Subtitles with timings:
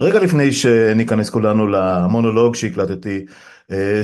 [0.00, 3.26] רגע לפני שניכנס כולנו למונולוג שהקלטתי,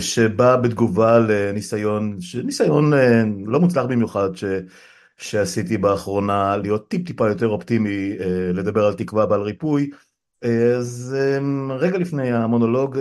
[0.01, 2.93] שבא בתגובה לניסיון, ניסיון
[3.47, 4.45] לא מוצלח במיוחד ש,
[5.19, 8.13] שעשיתי באחרונה, להיות טיפ טיפה יותר אופטימי,
[8.55, 9.91] לדבר על תקווה ועל ריפוי,
[10.77, 11.17] אז
[11.79, 12.99] רגע לפני המונולוג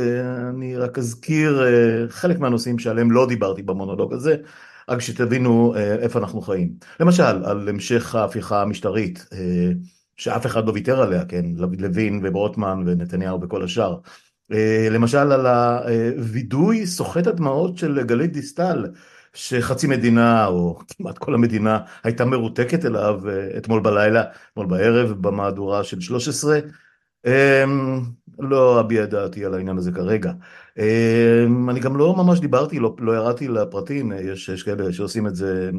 [0.50, 1.62] אני רק אזכיר
[2.10, 4.36] חלק מהנושאים שעליהם לא דיברתי במונולוג הזה,
[4.90, 6.74] רק שתבינו איפה אנחנו חיים.
[7.00, 9.26] למשל, על המשך ההפיכה המשטרית,
[10.18, 11.46] שאף אחד לא ויתר עליה, כן,
[11.80, 13.98] לוין וברוטמן ונתניהו וכל השאר.
[14.92, 18.86] למשל על הווידוי סוחט הדמעות של גלית דיסטל,
[19.34, 23.22] שחצי מדינה או כמעט כל המדינה הייתה מרותקת אליו
[23.58, 26.60] אתמול בלילה, אתמול בערב במהדורה של 13.
[28.40, 30.32] לא אביע דעתי על העניין הזה כרגע.
[31.70, 35.72] אני גם לא ממש דיברתי, לא, לא ירדתי לפרטים, יש, יש כאלה שעושים את זה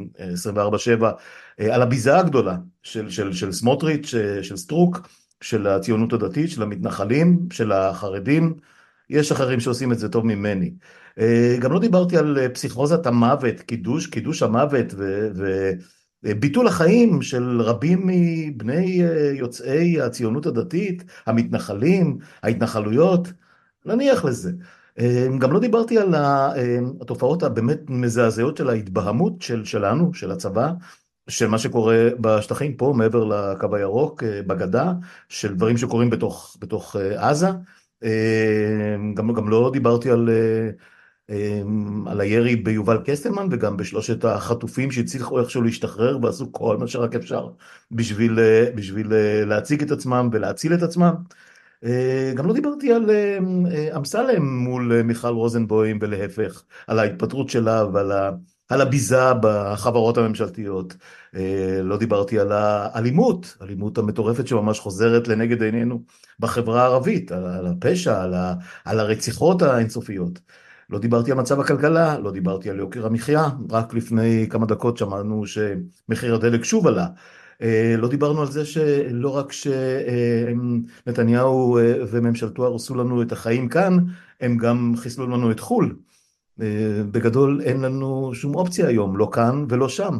[0.44, 1.04] 24/7,
[1.58, 5.08] על הביזה הגדולה של, של, של סמוטריץ', של סטרוק,
[5.40, 8.54] של הציונות הדתית, של המתנחלים, של החרדים,
[9.10, 10.74] יש אחרים שעושים את זה טוב ממני.
[11.60, 15.28] גם לא דיברתי על פסיכוזת המוות, קידוש, קידוש המוות ו...
[15.34, 15.70] ו
[16.24, 23.32] ביטול החיים של רבים מבני יוצאי הציונות הדתית, המתנחלים, ההתנחלויות,
[23.86, 24.52] נניח לזה.
[25.38, 26.14] גם לא דיברתי על
[27.00, 30.72] התופעות הבאמת מזעזעות של ההתבהמות של שלנו, של הצבא,
[31.28, 34.92] של מה שקורה בשטחים פה מעבר לקו הירוק, בגדה,
[35.28, 37.48] של דברים שקורים בתוך, בתוך עזה.
[39.14, 40.28] גם, גם לא דיברתי על
[42.06, 47.48] על הירי ביובל קסטלמן וגם בשלושת החטופים שהצליחו איכשהו להשתחרר ועשו כל מה שרק אפשר
[47.90, 48.38] בשביל,
[48.74, 49.12] בשביל
[49.46, 51.14] להציג את עצמם ולהציל את עצמם.
[52.34, 53.10] גם לא דיברתי על
[53.96, 58.12] אמסלם מול מיכל רוזנבוים ולהפך, על ההתפטרות שלה ועל
[58.68, 60.96] על הביזה בחברות הממשלתיות.
[61.82, 66.02] לא דיברתי על האלימות, האלימות המטורפת שממש חוזרת לנגד עינינו
[66.40, 68.22] בחברה הערבית, על הפשע,
[68.84, 70.40] על הרציחות האינסופיות.
[70.90, 75.44] לא דיברתי על מצב הכלכלה, לא דיברתי על יוקר המחיה, רק לפני כמה דקות שמענו
[75.46, 77.06] שמחיר הדלק שוב עלה.
[77.98, 79.52] לא דיברנו על זה שלא רק
[81.06, 81.78] שנתניהו
[82.10, 83.98] וממשלתו הרסו לנו את החיים כאן,
[84.40, 85.96] הם גם חיסלו לנו את חו"ל.
[87.10, 90.18] בגדול אין לנו שום אופציה היום, לא כאן ולא שם.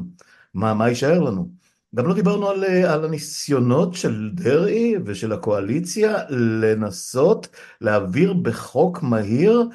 [0.55, 1.49] מה, מה יישאר לנו?
[1.95, 7.49] גם לא דיברנו על, על הניסיונות של דרעי ושל הקואליציה לנסות
[7.81, 9.69] להעביר בחוק מהיר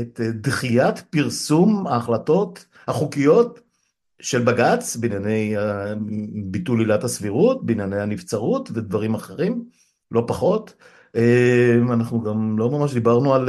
[0.00, 3.60] את דחיית פרסום ההחלטות החוקיות
[4.20, 5.54] של בג"ץ בענייני
[6.44, 9.64] ביטול עילת הסבירות, בענייני הנבצרות ודברים אחרים,
[10.10, 10.74] לא פחות.
[11.90, 13.48] אנחנו גם לא ממש דיברנו על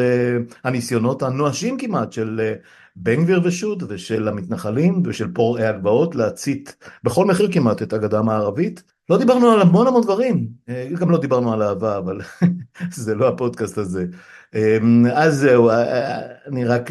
[0.63, 2.53] הניסיונות הנואשים כמעט של
[2.95, 8.84] בן גביר ושות' ושל המתנחלים ושל פורעי הגבעות להצית בכל מחיר כמעט את הגדה המערבית.
[9.09, 10.47] לא דיברנו על המון המון דברים,
[11.00, 12.22] גם לא דיברנו על אהבה, אבל
[13.03, 14.05] זה לא הפודקאסט הזה.
[15.13, 15.69] אז זהו,
[16.47, 16.89] אני רק,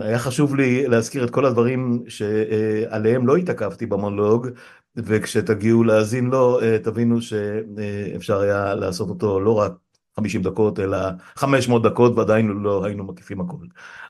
[0.00, 4.48] היה חשוב לי להזכיר את כל הדברים שעליהם לא התעכבתי במונולוג,
[4.96, 9.72] וכשתגיעו להאזין לו, תבינו שאפשר היה לעשות אותו לא רק
[10.16, 10.98] 50 דקות, אלא
[11.36, 13.66] 500 דקות, ועדיין לא היינו מקיפים הכל.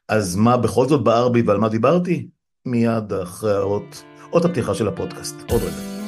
[0.08, 2.28] אז מה בכל זאת בער בי ועל מה דיברתי?
[2.66, 5.36] מיד אחרי האות, אות הפתיחה של הפודקאסט.
[5.50, 6.01] עוד רגע.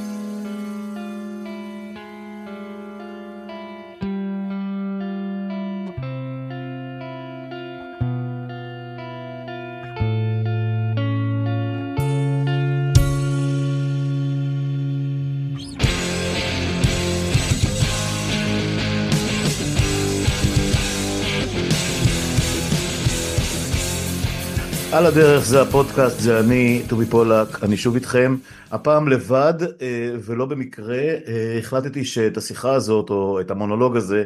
[24.97, 28.37] על הדרך זה הפודקאסט, זה אני, טובי פולק, אני שוב איתכם,
[28.71, 29.55] הפעם לבד
[30.21, 31.03] ולא במקרה,
[31.59, 34.25] החלטתי שאת השיחה הזאת או את המונולוג הזה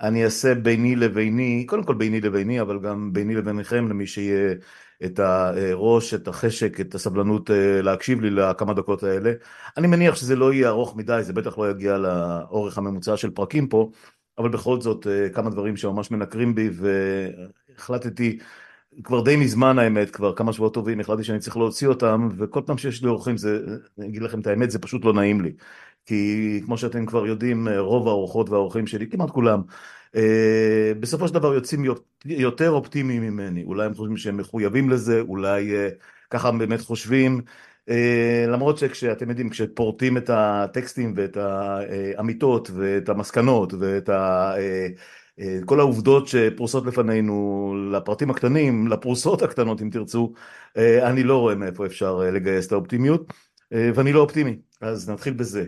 [0.00, 4.54] אני אעשה ביני לביני, קודם כל ביני לביני, אבל גם ביני לביניכם, למי שיהיה
[5.04, 7.50] את הראש, את החשק, את הסבלנות
[7.82, 9.32] להקשיב לי לכמה דקות האלה.
[9.76, 13.66] אני מניח שזה לא יהיה ארוך מדי, זה בטח לא יגיע לאורך הממוצע של פרקים
[13.66, 13.90] פה,
[14.38, 18.38] אבל בכל זאת כמה דברים שממש מנקרים בי והחלטתי
[19.04, 22.78] כבר די מזמן האמת, כבר כמה שבועות טובים, החלטתי שאני צריך להוציא אותם, וכל פעם
[22.78, 23.58] שיש לי אורחים, זה,
[23.98, 25.52] אני אגיד לכם את האמת, זה פשוט לא נעים לי.
[26.06, 29.62] כי כמו שאתם כבר יודעים, רוב האורחות והאורחים שלי, כמעט כולם,
[31.00, 31.84] בסופו של דבר יוצאים
[32.24, 33.64] יותר אופטימיים ממני.
[33.64, 35.72] אולי הם חושבים שהם מחויבים לזה, אולי
[36.30, 37.40] ככה הם באמת חושבים.
[38.48, 44.52] למרות שכשאתם יודעים, כשפורטים את הטקסטים ואת האמיתות ואת המסקנות ואת ה...
[45.64, 50.32] כל העובדות שפרוסות לפנינו, לפרטים הקטנים, לפרוסות הקטנות אם תרצו,
[50.76, 53.32] אני לא רואה מאיפה אפשר לגייס את האופטימיות,
[53.70, 55.64] ואני לא אופטימי, אז נתחיל בזה.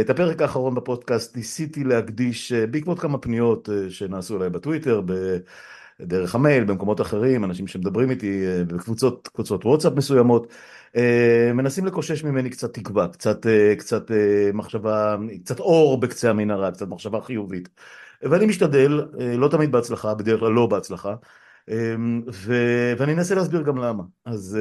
[0.00, 5.00] את הפרק האחרון בפודקאסט ניסיתי להקדיש, בעקבות כמה פניות שנעשו אליי בטוויטר,
[6.00, 10.52] דרך המייל, במקומות אחרים, אנשים שמדברים איתי בקבוצות, קבוצות וואטסאפ מסוימות,
[11.54, 13.46] מנסים לקושש ממני קצת תקווה, קצת,
[13.78, 14.10] קצת
[14.54, 17.68] מחשבה, קצת אור בקצה המנהרה, קצת מחשבה חיובית.
[18.22, 21.14] ואני משתדל, לא תמיד בהצלחה, בדרך כלל לא בהצלחה,
[22.32, 22.54] ו...
[22.98, 24.02] ואני אנסה להסביר גם למה.
[24.24, 24.58] אז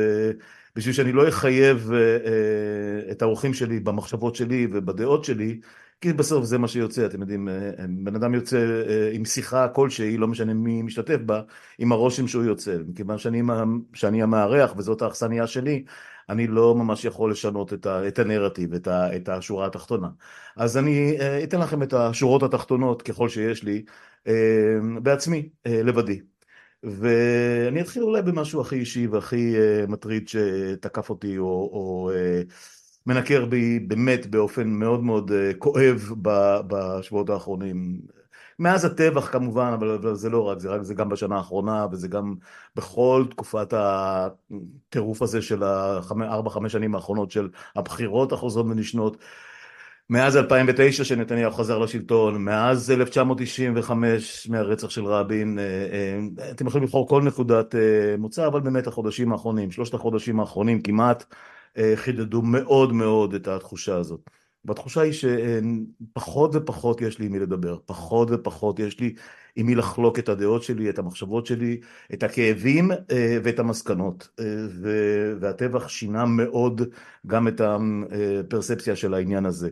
[0.76, 1.92] בשביל שאני לא אחייב
[3.12, 5.60] את האורחים שלי במחשבות שלי ובדעות שלי,
[6.02, 7.48] כי בסוף זה מה שיוצא, אתם יודעים,
[8.04, 11.42] בן אדם יוצא עם שיחה כלשהי, לא משנה מי משתתף בה,
[11.80, 12.78] עם הרושם שהוא יוצא.
[12.88, 13.42] מכיוון שאני,
[13.94, 15.84] שאני המארח וזאת האכסניה שלי,
[16.30, 20.08] אני לא ממש יכול לשנות את, ה, את הנרטיב, את, ה, את השורה התחתונה.
[20.56, 23.84] אז אני אתן לכם את השורות התחתונות ככל שיש לי
[25.02, 26.22] בעצמי, לבדי.
[26.84, 29.56] ואני אתחיל אולי במשהו הכי אישי והכי
[29.88, 32.12] מטריד שתקף אותי או, או
[33.06, 36.10] מנקר בי באמת באופן מאוד מאוד כואב
[36.68, 38.02] בשבועות האחרונים.
[38.60, 42.36] מאז הטבח כמובן, אבל זה לא רק, זה, רק, זה גם בשנה האחרונה וזה גם
[42.76, 49.18] בכל תקופת הטירוף הזה של הארבע-חמש שנים האחרונות של הבחירות החוזרות ונשנות.
[50.10, 55.60] מאז 2009 שנתניהו חזר לשלטון, מאז 1995 מהרצח של רבין,
[56.52, 57.76] אתם יכולים לבחור כל נקודת
[58.18, 61.34] מוצא, אבל באמת החודשים האחרונים, שלושת החודשים האחרונים כמעט,
[61.96, 64.30] חידדו מאוד מאוד את התחושה הזאת.
[64.66, 69.14] והתחושה היא שפחות ופחות יש לי עם מי לדבר, פחות ופחות יש לי
[69.56, 71.80] עם מי לחלוק את הדעות שלי, את המחשבות שלי,
[72.14, 72.92] את הכאבים
[73.44, 74.30] ואת המסקנות.
[75.40, 76.82] והטבח שינה מאוד
[77.28, 79.70] גם את הפרספציה של העניין הזה.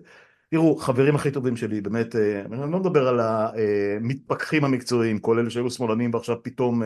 [0.49, 5.69] תראו, חברים הכי טובים שלי, באמת, אני לא מדבר על המתפכחים המקצועיים, כל אלה שהיו
[5.69, 6.81] שמאלנים ועכשיו פתאום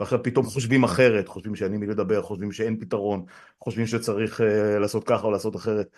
[0.00, 3.24] ועכשיו פתאום חושבים אחרת, חושבים שאין מי לדבר, חושבים שאין פתרון,
[3.60, 4.40] חושבים שצריך
[4.80, 5.96] לעשות ככה או לעשות אחרת.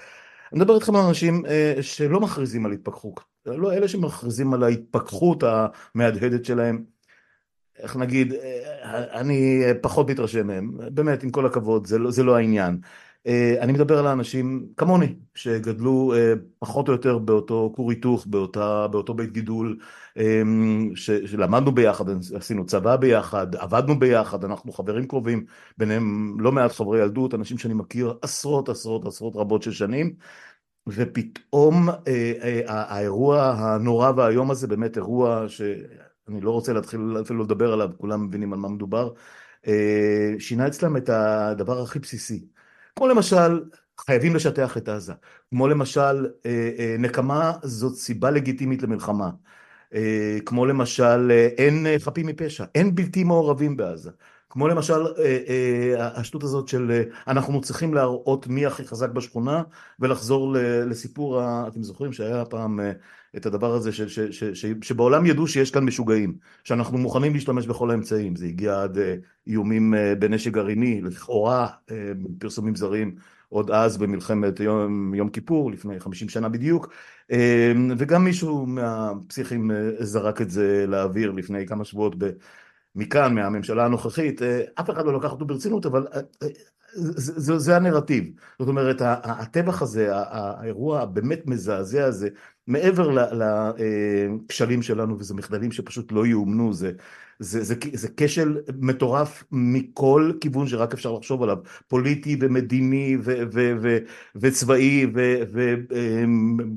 [0.52, 1.44] אני מדבר איתכם על אנשים
[1.80, 6.84] שלא מכריזים על התפכחות, לא אלה שמכריזים על ההתפכחות המהדהדת שלהם,
[7.78, 8.34] איך נגיד,
[9.12, 12.78] אני פחות מתרשם מהם, באמת עם כל הכבוד, זה לא, זה לא העניין.
[13.60, 16.14] אני מדבר על האנשים כמוני, שגדלו
[16.58, 18.26] פחות או יותר באותו כור היתוך,
[18.90, 19.78] באותו בית גידול,
[20.94, 25.44] שלמדנו ביחד, עשינו צבא ביחד, עבדנו ביחד, אנחנו חברים קרובים,
[25.78, 30.14] ביניהם לא מעט חברי ילדות, אנשים שאני מכיר עשרות עשרות עשרות רבות של שנים,
[30.88, 31.88] ופתאום
[32.66, 38.52] האירוע הנורא והאיום הזה, באמת אירוע שאני לא רוצה להתחיל אפילו לדבר עליו, כולם מבינים
[38.52, 39.10] על מה מדובר,
[40.38, 42.55] שינה אצלם את הדבר הכי בסיסי.
[42.96, 43.64] כמו למשל,
[44.00, 45.12] חייבים לשטח את עזה,
[45.50, 46.26] כמו למשל,
[46.98, 49.30] נקמה זאת סיבה לגיטימית למלחמה,
[50.46, 54.10] כמו למשל, אין חפים מפשע, אין בלתי מעורבים בעזה,
[54.56, 55.06] כמו למשל
[55.98, 59.62] השטות הזאת של אנחנו צריכים להראות מי הכי חזק בשכונה
[60.00, 60.56] ולחזור
[60.86, 62.80] לסיפור, אתם זוכרים שהיה פעם
[63.36, 63.90] את הדבר הזה
[64.82, 68.98] שבעולם ידעו שיש כאן משוגעים, שאנחנו מוכנים להשתמש בכל האמצעים, זה הגיע עד
[69.46, 71.66] איומים בנשק גרעיני, לכאורה
[72.38, 73.14] פרסומים זרים
[73.48, 76.92] עוד אז במלחמת יום, יום כיפור לפני 50 שנה בדיוק,
[77.98, 79.70] וגם מישהו מהפסיכים
[80.00, 82.14] זרק את זה לאוויר לפני כמה שבועות
[82.96, 84.40] מכאן, מהממשלה הנוכחית,
[84.80, 86.06] אף אחד לא לקח אותו ברצינות, אבל
[86.94, 88.30] זה, זה הנרטיב.
[88.58, 92.28] זאת אומרת, הטבח הזה, האירוע הבאמת מזעזע הזה,
[92.66, 93.10] מעבר
[94.48, 96.92] לכשלים שלנו, וזה מחדלים שפשוט לא יאומנו, זה,
[97.38, 103.72] זה, זה, זה כשל מטורף מכל כיוון שרק אפשר לחשוב עליו, פוליטי ומדיני ו, ו,
[103.82, 103.98] ו,
[104.36, 105.06] וצבאי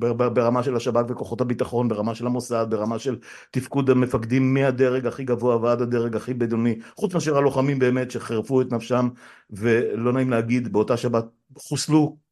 [0.02, 3.18] וברמה של השב"כ וכוחות הביטחון, ברמה של המוסד, ברמה של
[3.52, 8.74] תפקוד המפקדים מהדרג הכי גבוה ועד הדרג הכי בינוני, חוץ מאשר הלוחמים באמת שחירפו את
[8.74, 9.10] נפשם,
[9.50, 11.26] ולא נעים להגיד, באותה שבת
[11.58, 12.29] חוסלו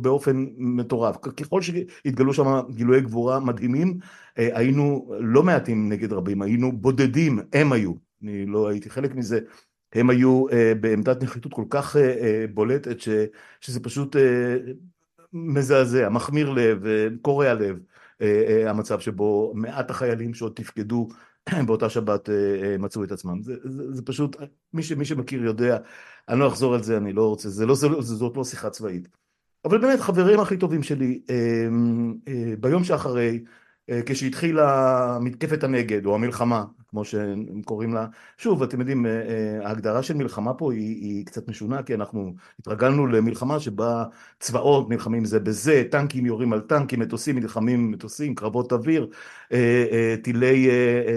[0.00, 1.16] באופן מטורף.
[1.16, 3.98] ככל שהתגלו שם גילויי גבורה מדהימים,
[4.36, 9.40] היינו לא מעטים נגד רבים, היינו בודדים, הם היו, אני לא הייתי חלק מזה,
[9.92, 10.44] הם היו
[10.80, 11.96] בעמדת נחיתות כל כך
[12.54, 13.08] בולטת ש,
[13.60, 14.16] שזה פשוט
[15.32, 16.84] מזעזע, מחמיר לב,
[17.22, 17.78] קורע לב,
[18.66, 21.08] המצב שבו מעט החיילים שעוד תפקדו
[21.66, 22.28] באותה שבת
[22.78, 23.42] מצאו את עצמם.
[23.42, 24.36] זה, זה, זה פשוט,
[24.72, 25.78] מי, ש, מי שמכיר יודע,
[26.28, 29.08] אני לא אחזור על זה, אני לא רוצה, זה לא, זה, זאת לא שיחה צבאית.
[29.64, 31.22] אבל באמת, חברים הכי טובים שלי,
[32.60, 33.40] ביום שאחרי,
[34.06, 38.06] כשהתחילה מתקפת הנגד או המלחמה כמו שהם קוראים לה,
[38.38, 39.06] שוב אתם יודעים
[39.62, 44.04] ההגדרה של מלחמה פה היא, היא קצת משונה כי אנחנו התרגלנו למלחמה שבה
[44.40, 49.10] צבאות נלחמים זה בזה, טנקים יורים על טנקים, מטוסים נלחמים מטוסים, קרבות אוויר,
[50.22, 50.68] טילי,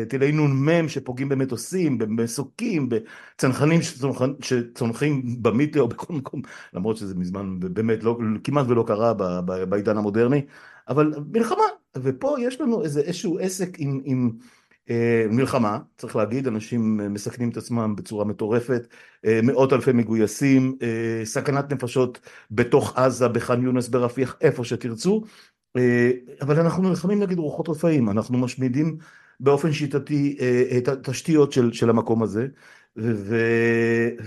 [0.09, 3.79] טילי נ"מ שפוגעים במטוסים, במסוקים, בצנחנים
[4.41, 6.41] שצונחים במיתה או בכל מקום,
[6.73, 9.13] למרות שזה מזמן באמת לא, כמעט ולא קרה
[9.65, 10.41] בעידן המודרני,
[10.89, 11.63] אבל מלחמה,
[11.97, 14.31] ופה יש לנו איזה איזשהו עסק עם, עם
[15.29, 18.87] מלחמה, צריך להגיד, אנשים מסכנים את עצמם בצורה מטורפת,
[19.43, 20.77] מאות אלפי מגויסים,
[21.23, 22.19] סכנת נפשות
[22.51, 25.23] בתוך עזה, בח'אן יונס, ברפיח, איפה שתרצו,
[26.41, 28.97] אבל אנחנו נלחמים נגד רוחות רפאים, אנחנו משמידים
[29.39, 30.37] באופן שיטתי
[30.77, 32.47] את התשתיות של, של המקום הזה,
[32.97, 33.37] ו,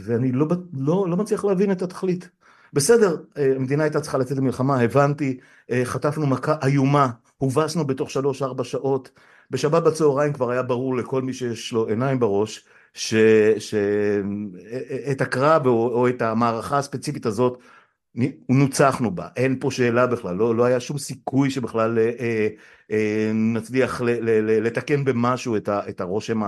[0.05, 2.29] ואני לא, לא, לא מצליח להבין את התכלית.
[2.75, 5.39] בסדר, המדינה הייתה צריכה לצאת למלחמה, הבנתי,
[5.85, 9.11] חטפנו מכה איומה, הובסנו בתוך שלוש-ארבע שעות,
[9.51, 12.65] בשבת בצהריים כבר היה ברור לכל מי שיש לו עיניים בראש
[12.95, 13.71] שאת
[15.21, 17.59] הקרב או, או את המערכה הספציפית הזאת
[18.49, 22.49] נוצחנו בה, אין פה שאלה בכלל, לא, לא היה שום סיכוי שבכלל אה,
[22.91, 26.41] אה, נצליח ל, ל, ל, לתקן במשהו את, ה, את הרושם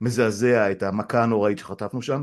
[0.00, 2.22] המזעזע, את המכה הנוראית שחטפנו שם,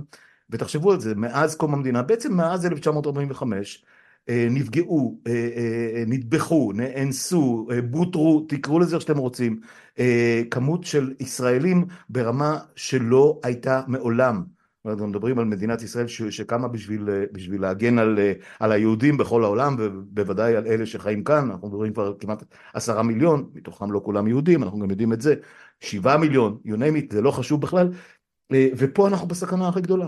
[0.53, 3.85] ותחשבו על זה, מאז קום המדינה, בעצם מאז 1945,
[4.29, 5.19] נפגעו,
[6.07, 9.59] נטבחו, נאנסו, בוטרו, תקראו לזה איך שאתם רוצים,
[10.51, 14.43] כמות של ישראלים ברמה שלא הייתה מעולם.
[14.85, 18.19] אנחנו מדברים על מדינת ישראל שקמה בשביל, בשביל להגן על,
[18.59, 22.43] על היהודים בכל העולם ובוודאי על אלה שחיים כאן, אנחנו מדברים כבר כמעט
[22.73, 25.35] עשרה מיליון, מתוכם לא כולם יהודים, אנחנו גם יודעים את זה,
[25.79, 27.89] שבעה מיליון, you name it, זה לא חשוב בכלל,
[28.53, 30.07] ופה אנחנו בסכנה הכי גדולה.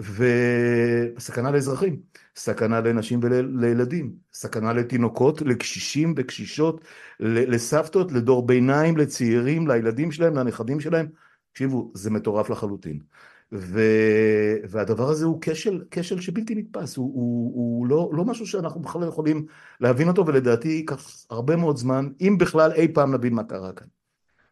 [0.00, 2.00] וסכנה לאזרחים,
[2.36, 6.84] סכנה לנשים ולילדים, סכנה לתינוקות, לקשישים וקשישות,
[7.20, 11.06] לסבתות, לדור ביניים, לצעירים, לילדים שלהם, לנכדים שלהם.
[11.52, 13.00] תקשיבו, זה מטורף לחלוטין.
[13.52, 13.80] ו...
[14.68, 19.08] והדבר הזה הוא כשל, כשל שבלתי נתפס, הוא, הוא, הוא לא, לא משהו שאנחנו בכלל
[19.08, 19.46] יכולים
[19.80, 23.86] להבין אותו, ולדעתי ייקח הרבה מאוד זמן, אם בכלל אי פעם נבין מה קרה כאן.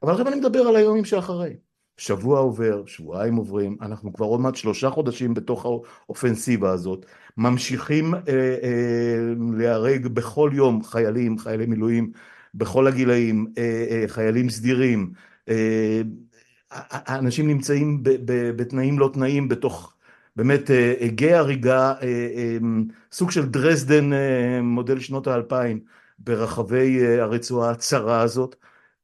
[0.02, 1.56] אבל עכשיו אני מדבר על היומים שאחרי.
[1.98, 8.20] שבוע עובר, שבועיים עוברים, אנחנו כבר עוד מעט שלושה חודשים בתוך האופנסיבה הזאת, ממשיכים אה,
[8.62, 12.12] אה, להרג בכל יום חיילים, חיילי מילואים,
[12.54, 15.12] בכל הגילאים, אה, אה, חיילים סדירים,
[15.48, 16.02] אה,
[16.70, 19.94] האנשים נמצאים ב, ב, בתנאים לא תנאים בתוך
[20.36, 22.58] באמת הגה אה, הריגה, אה, אה,
[23.12, 25.80] סוג של דרזדן אה, מודל שנות האלפיים
[26.18, 28.56] ברחבי אה, הרצועה הצרה הזאת,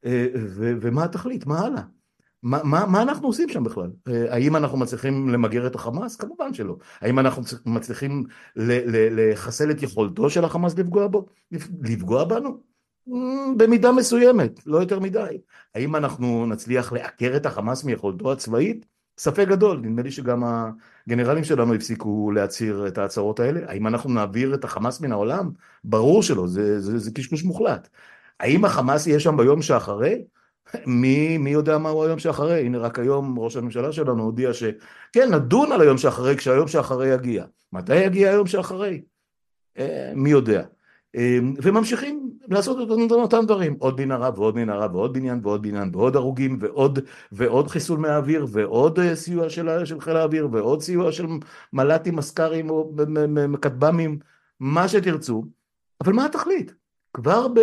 [0.05, 1.94] אה, ו, ומה התכלית, מה הלאה?
[2.45, 3.91] מה, מה, מה אנחנו עושים שם בכלל?
[4.09, 6.17] אה, האם אנחנו מצליחים למגר את החמאס?
[6.17, 6.77] כמובן שלא.
[7.01, 8.25] האם אנחנו מצליחים
[8.57, 11.27] לחסל את יכולתו של החמאס לפגוע בו?
[11.83, 12.61] לפגוע בנו?
[13.09, 13.13] Mm,
[13.57, 15.39] במידה מסוימת, לא יותר מדי.
[15.75, 18.87] האם אנחנו נצליח לעקר את החמאס מיכולתו הצבאית?
[19.19, 20.45] ספק גדול, נדמה לי שגם
[21.07, 23.61] הגנרלים שלנו הפסיקו להצהיר את ההצהרות האלה.
[23.71, 25.51] האם אנחנו נעביר את החמאס מן העולם?
[25.85, 27.89] ברור שלא, זה, זה, זה קשקוש מוחלט.
[28.41, 30.25] האם החמאס יהיה שם ביום שאחרי?
[30.87, 32.61] מי, מי יודע מהו היום שאחרי?
[32.61, 37.45] הנה רק היום ראש הממשלה שלנו הודיע שכן, נדון על היום שאחרי כשהיום שאחרי יגיע.
[37.73, 39.03] מתי יגיע היום שאחרי?
[39.79, 40.63] אה, מי יודע.
[41.17, 46.17] אה, וממשיכים לעשות את אותם דברים, עוד מנהרה ועוד מנהרה ועוד בניין ועוד בניין ועוד
[46.17, 46.99] הרוגים ועוד,
[47.33, 51.27] ועוד חיסול מהאוויר ועוד אה, סיוע של, של חיל האוויר ועוד סיוע של
[51.73, 52.93] מל"טים, מסק"רים או
[53.63, 54.19] כטב"מים,
[54.61, 55.45] מה שתרצו,
[56.05, 56.84] אבל מה התכלית?
[57.15, 57.61] כבר ב,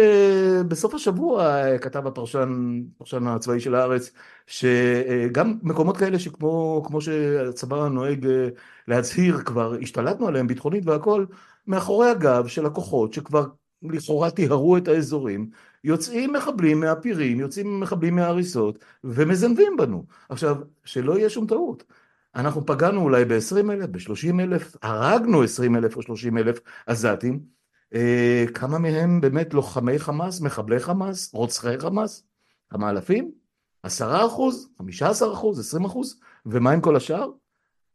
[0.67, 4.11] בסוף השבוע כתב הפרשן, הפרשן הצבאי של הארץ,
[4.47, 8.47] שגם מקומות כאלה שכמו כמו שהצבא נוהג אה,
[8.87, 11.25] להצהיר, כבר השתלטנו עליהם ביטחונית והכל,
[11.67, 13.45] מאחורי הגב של הכוחות שכבר
[13.83, 15.49] לכאורה טיהרו את האזורים,
[15.83, 20.05] יוצאים מחבלים מהפירים, יוצאים מחבלים מההריסות ומזנבים בנו.
[20.29, 21.83] עכשיו, שלא יהיה שום טעות.
[22.35, 27.60] אנחנו פגענו אולי ב-20 אלף, ב-30 אלף, הרגנו 20 אלף או 30 אלף עזתים, אה,
[28.53, 32.23] כמה מהם באמת לוחמי חמאס, מחבלי חמאס, רוצחי חמאס?
[32.69, 33.31] כמה אלפים?
[33.83, 34.69] עשרה אחוז?
[34.77, 35.59] חמישה עשר אחוז?
[35.59, 36.19] עשרים אחוז?
[36.45, 37.29] ומה עם כל השאר?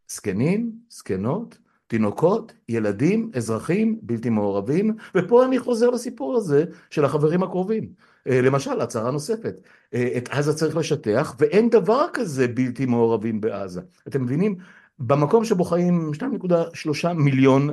[0.08, 7.88] זקנים, זקנות, תינוקות, ילדים, אזרחים, בלתי מעורבים, ופה אני חוזר לסיפור הזה של החברים הקרובים.
[8.28, 9.54] אה, למשל, הצהרה נוספת,
[9.94, 13.80] אה, את עזה צריך לשטח, ואין דבר כזה בלתי מעורבים בעזה.
[14.08, 14.56] אתם מבינים?
[14.98, 17.70] במקום שבו חיים 2.3 מיליון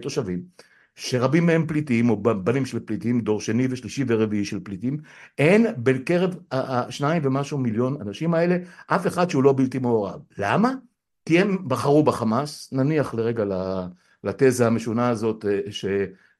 [0.00, 0.42] תושבים,
[0.96, 4.98] שרבים מהם פליטים או בנים של פליטים, דור שני ושלישי ורביעי של פליטים,
[5.38, 10.20] אין בקרב השניים ומשהו מיליון אנשים האלה אף אחד שהוא לא בלתי מעורב.
[10.38, 10.72] למה?
[11.26, 13.44] כי הם בחרו בחמאס, נניח לרגע
[14.24, 15.84] לתזה המשונה הזאת אה, ש,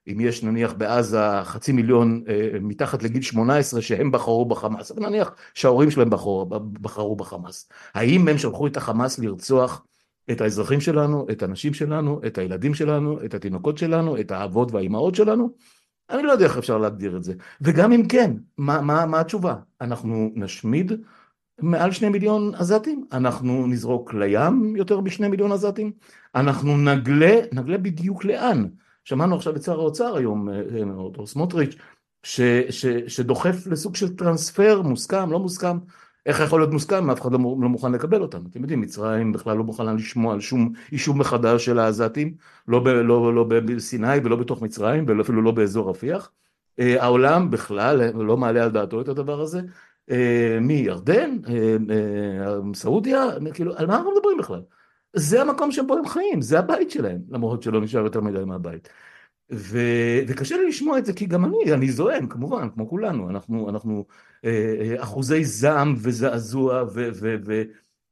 [0.08, 2.25] אם יש נניח בעזה חצי מיליון
[2.61, 6.46] מתחת לגיל 18 שהם בחרו בחמאס, אבל נניח שההורים שלהם בחרו,
[6.80, 9.84] בחרו בחמאס, האם הם שלחו את החמאס לרצוח
[10.31, 15.14] את האזרחים שלנו, את הנשים שלנו, את הילדים שלנו, את התינוקות שלנו, את האבות והאימהות
[15.14, 15.50] שלנו?
[16.11, 17.35] אני לא יודע איך אפשר להגדיר את זה.
[17.61, 19.54] וגם אם כן, מה, מה, מה התשובה?
[19.81, 20.93] אנחנו נשמיד
[21.61, 23.07] מעל שני מיליון עזתים?
[23.12, 25.93] אנחנו נזרוק לים יותר משני מיליון עזתים?
[26.35, 28.66] אנחנו נגלה, נגלה בדיוק לאן?
[29.04, 31.76] שמענו עכשיו את שר האוצר היום, אה, אה, או סמוטריץ',
[32.23, 32.40] ש,
[32.71, 35.78] ש, שדוחף לסוג של טרנספר מוסכם, לא מוסכם,
[36.26, 38.43] איך יכול להיות מוסכם אף אחד לא, לא מוכן לקבל אותם?
[38.50, 42.35] אתם יודעים, מצרים בכלל לא מוכנה לשמוע על שום יישוב מחדש של העזתים,
[42.69, 46.31] לא, ב, לא, לא בסיני ולא בתוך מצרים ואפילו לא באזור רפיח.
[46.81, 49.61] אה, העולם בכלל לא מעלה על דעתו את הדבר הזה.
[50.11, 54.62] אה, מירדן, אה, סעודיה, כאילו, על מה אנחנו מדברים בכלל?
[55.16, 58.88] זה המקום שבו הם חיים, זה הבית שלהם, למרות שלא נשאר יותר מדי מהבית.
[59.53, 59.79] ו,
[60.29, 64.05] וקשה לי לשמוע את זה כי גם אני, אני זועם כמובן, כמו כולנו, אנחנו, אנחנו
[64.45, 66.85] אה, אה אחוזי זעם וזעזוע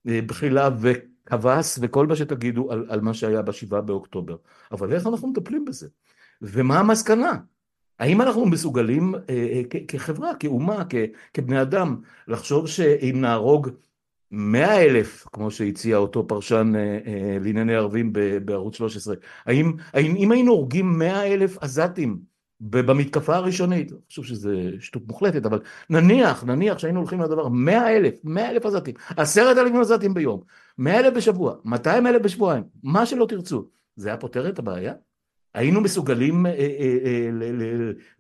[0.05, 4.37] ובחילה וכבש וכל מה שתגידו על, על מה שהיה בשבעה באוקטובר,
[4.73, 5.89] אבל איך אנחנו מטפלים בזה?
[6.43, 7.33] ומה המסקנה?
[7.99, 10.83] האם אנחנו מסוגלים אה, אה, כחברה, כאומה,
[11.35, 11.97] כבני אדם,
[12.29, 13.69] לחשוב שאם נהרוג
[14.33, 18.13] מאה אלף, כמו שהציע אותו פרשן אה, אה, לענייני ערבים
[18.45, 19.15] בערוץ 13,
[19.47, 22.19] האם, האם אם היינו הורגים מאה אלף עזתים
[22.61, 25.61] במתקפה הראשונית, אני חושב שזה שטות מוחלטת, אבל
[25.91, 30.41] נניח, נניח שהיינו הולכים לדבר, מאה אלף, מאה אלף עזתים, עשרת אלפים עזתים ביום,
[30.79, 34.95] מאה אלף בשבוע, מאתיים אלף בשבועיים, מה שלא תרצו, זה היה פותר את הבעיה?
[35.55, 36.53] היינו מסוגלים אה,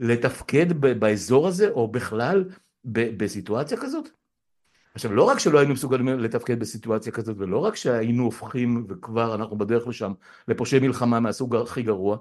[0.00, 2.44] לתפקד באזור הזה, או בכלל
[2.84, 4.21] בסיטואציה כזאת?
[4.94, 9.58] עכשיו לא רק שלא היינו מסוגלים לתפקד בסיטואציה כזאת ולא רק שהיינו הופכים וכבר אנחנו
[9.58, 10.12] בדרך לשם
[10.48, 12.16] לפושעי מלחמה מהסוג הכי גרוע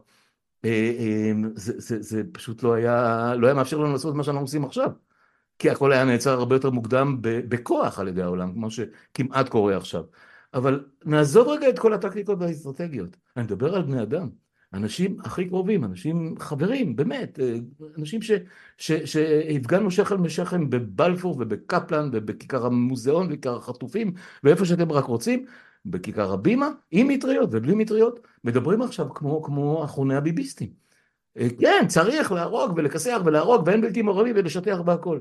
[0.66, 4.42] אה, אה, זה, זה, זה פשוט לא היה, לא היה מאפשר לנו לעשות מה שאנחנו
[4.42, 4.92] עושים עכשיו.
[5.60, 10.04] כי הכל היה נעצר הרבה יותר מוקדם בכוח על ידי העולם כמו שכמעט קורה עכשיו.
[10.54, 13.18] אבל נעזוב רגע את כל הטקטיקות והאסטרטגיות.
[13.38, 14.30] אני מדבר על בני אדם
[14.74, 17.56] אנשים הכי קרובים, אנשים חברים, באמת, אה,
[17.98, 18.20] אנשים
[19.06, 24.13] שהפגנו שכם משכם בבלפור ובקפלן ובכיכר המוזיאון וכיכר החטופים
[24.44, 25.46] ואיפה שאתם רק רוצים,
[25.86, 30.70] בכיכר הבימה, עם מטריות ובלי מטריות, מדברים עכשיו כמו, כמו אחרוני הביביסטים.
[31.38, 35.20] אה, כן, צריך להרוג ולכסח ולהרוג ואין בלתי מעורבים ולשטח והכל.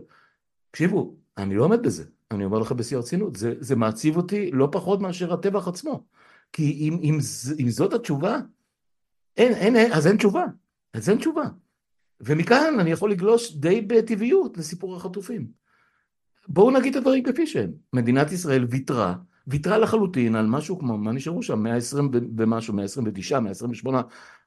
[0.70, 4.68] תקשיבו, אני לא עומד בזה, אני אומר לכם בשיא הרצינות, זה, זה מעציב אותי לא
[4.72, 6.04] פחות מאשר הטבח עצמו.
[6.52, 7.18] כי אם, אם,
[7.60, 8.38] אם זאת התשובה,
[9.36, 10.44] אין, אין, אין, אז אין תשובה,
[10.94, 11.44] אז אין תשובה.
[12.20, 15.46] ומכאן אני יכול לגלוש די בטבעיות לסיפור החטופים.
[16.48, 17.70] בואו נגיד את הדברים כפי שהם.
[17.92, 19.14] מדינת ישראל ויתרה,
[19.46, 21.62] ויתרה לחלוטין על משהו כמו, מה נשארו שם?
[21.62, 24.02] 120 ומשהו, 129, 128,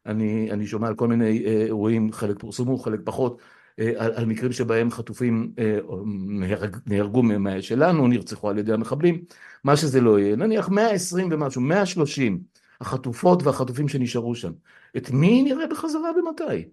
[0.06, 3.42] אני, אני שומע על כל מיני אה, אירועים, חלק פורסמו, חלק פחות,
[3.80, 5.78] אה, על, על מקרים שבהם חטופים אה,
[6.16, 7.24] נהרג, נהרגו
[7.62, 9.24] שלנו, נרצחו על ידי המחבלים,
[9.64, 10.36] מה שזה לא יהיה.
[10.36, 12.53] נניח 120 ומשהו, 130.
[12.82, 14.52] החטופות והחטופים שנשארו שם.
[14.98, 16.70] את מי נראה בחזרה ומתי?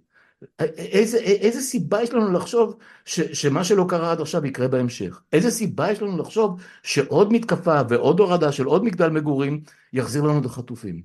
[0.79, 5.21] איזה, איזה סיבה יש לנו לחשוב ש, שמה שלא קרה עד עכשיו יקרה בהמשך?
[5.33, 9.61] איזה סיבה יש לנו לחשוב שעוד מתקפה ועוד הורדה של עוד מגדל מגורים
[9.93, 11.03] יחזיר לנו את החטופים?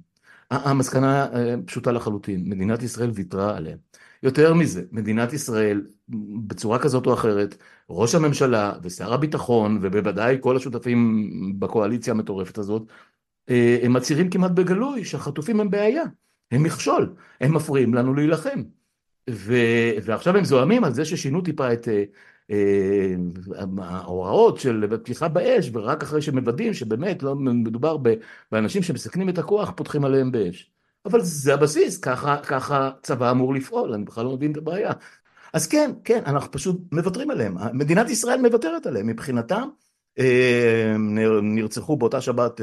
[0.52, 3.78] המסקנה אה, פשוטה לחלוטין, מדינת ישראל ויתרה עליהם.
[4.24, 5.86] יותר מזה, מדינת ישראל
[6.48, 7.58] בצורה כזאת או אחרת,
[7.90, 11.30] ראש הממשלה ושר הביטחון ובוודאי כל השותפים
[11.60, 12.82] בקואליציה המטורפת הזאת
[13.84, 16.04] הם מצהירים כמעט בגלוי שהחטופים הם בעיה,
[16.52, 18.64] הם מכשול, הם מפריעים לנו להילחם.
[19.30, 19.54] ו...
[20.04, 22.04] ועכשיו הם זועמים על זה ששינו טיפה את אה,
[22.52, 23.16] אה,
[23.78, 27.98] ההוראות של פתיחה באש, ורק אחרי שמוודאים שבאמת לא מדובר
[28.52, 30.72] באנשים שמסכנים את הכוח, פותחים עליהם באש.
[31.06, 34.92] אבל זה הבסיס, ככה, ככה צבא אמור לפעול, אני בכלל לא מבין את הבעיה.
[35.54, 37.58] אז כן, כן, אנחנו פשוט מוותרים עליהם.
[37.74, 39.85] מדינת ישראל מוותרת עליהם, מבחינתם אה,
[41.42, 42.62] נרצחו באותה שבת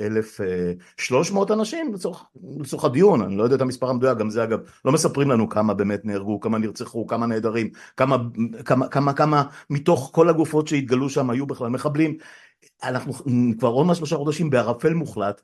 [0.00, 2.24] 1,300 אה, אה, אנשים לצורך,
[2.60, 5.74] לצורך הדיון, אני לא יודע את המספר המדויק, גם זה אגב, לא מספרים לנו כמה
[5.74, 8.16] באמת נהרגו, כמה נרצחו, כמה נעדרים, כמה,
[8.64, 12.16] כמה, כמה, כמה מתוך כל הגופות שהתגלו שם היו בכלל מחבלים.
[12.82, 13.12] אנחנו
[13.58, 15.40] כבר עוד מעט שלושה חודשים בערפל מוחלט.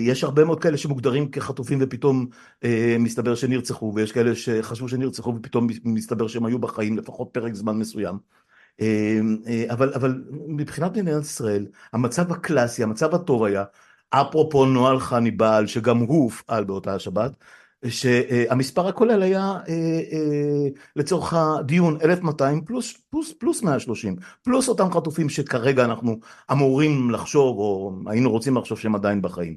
[0.00, 2.26] יש הרבה מאוד כאלה שמוגדרים כחטופים ופתאום
[2.98, 8.18] מסתבר שנרצחו ויש כאלה שחשבו שנרצחו ופתאום מסתבר שהם היו בחיים לפחות פרק זמן מסוים.
[8.80, 13.64] אמ, אה, אבל, אבל מבחינת מדינת ישראל, המצב הקלאסי, המצב הטוב היה,
[14.10, 17.32] אפרופו נוהל חניבעל, שגם הוא הופעל באותה השבת,
[17.86, 19.74] שהמספר הכולל היה אה,
[20.12, 26.18] אה, לצורך הדיון 1200 פלוס, פלוס, פלוס 130, פלוס אותם חטופים שכרגע אנחנו
[26.52, 29.56] אמורים לחשוב, או היינו רוצים לחשוב שהם עדיין בחיים.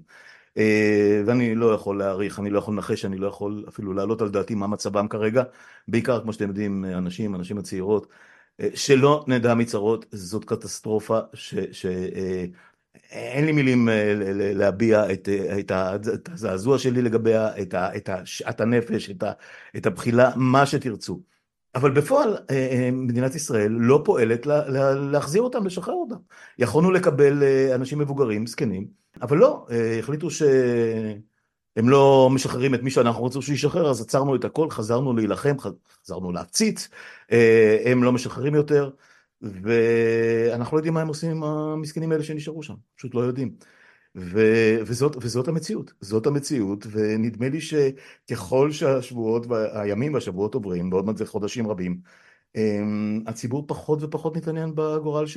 [1.26, 4.56] ואני לא יכול להעריך, אני לא יכול לנחש, אני לא יכול אפילו להעלות על דעתי
[4.56, 5.44] מה מצבם כרגע,
[5.88, 8.08] בעיקר כמו שאתם יודעים, אנשים, אנשים הצעירות,
[8.76, 11.56] שלא נדע מצרות, זאת קטסטרופה ש...
[11.72, 11.86] ש
[13.12, 13.90] אין לי מילים
[14.56, 19.24] להביע את, את, הזעזוע שלי לגביה, את, את שאט הנפש, את,
[19.78, 21.22] את הבחילה, מה שתרצו.
[21.76, 22.38] אבל בפועל
[22.92, 24.46] מדינת ישראל לא פועלת
[25.12, 26.16] להחזיר אותם, לשחרר אותם.
[26.60, 27.44] יכולנו לקבל
[27.76, 28.88] אנשים מבוגרים, זקנים,
[29.22, 29.68] אבל לא,
[30.00, 30.28] החליטו
[31.76, 35.56] שהם לא משחררים את מי שאנחנו רוצים שישחרר, אז עצרנו את הכל, חזרנו להילחם,
[36.04, 36.90] חזרנו להפציץ,
[37.86, 38.90] הם לא משחררים יותר.
[39.42, 43.56] ואנחנו לא יודעים מה הם עושים עם המסכנים האלה שנשארו שם, פשוט לא יודעים.
[44.16, 44.42] ו,
[44.86, 51.26] וזאת, וזאת המציאות, זאת המציאות, ונדמה לי שככל שהשבועות, הימים והשבועות עוברים, בעוד מעט זה
[51.26, 52.02] חודשים רבים,
[52.56, 55.28] אמ, הציבור פחות ופחות מתעניין בגורל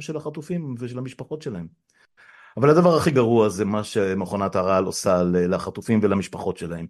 [0.00, 1.66] של החטופים ושל המשפחות שלהם.
[2.56, 6.86] אבל הדבר הכי גרוע זה מה שמכונת הרעל עושה לחטופים ולמשפחות שלהם.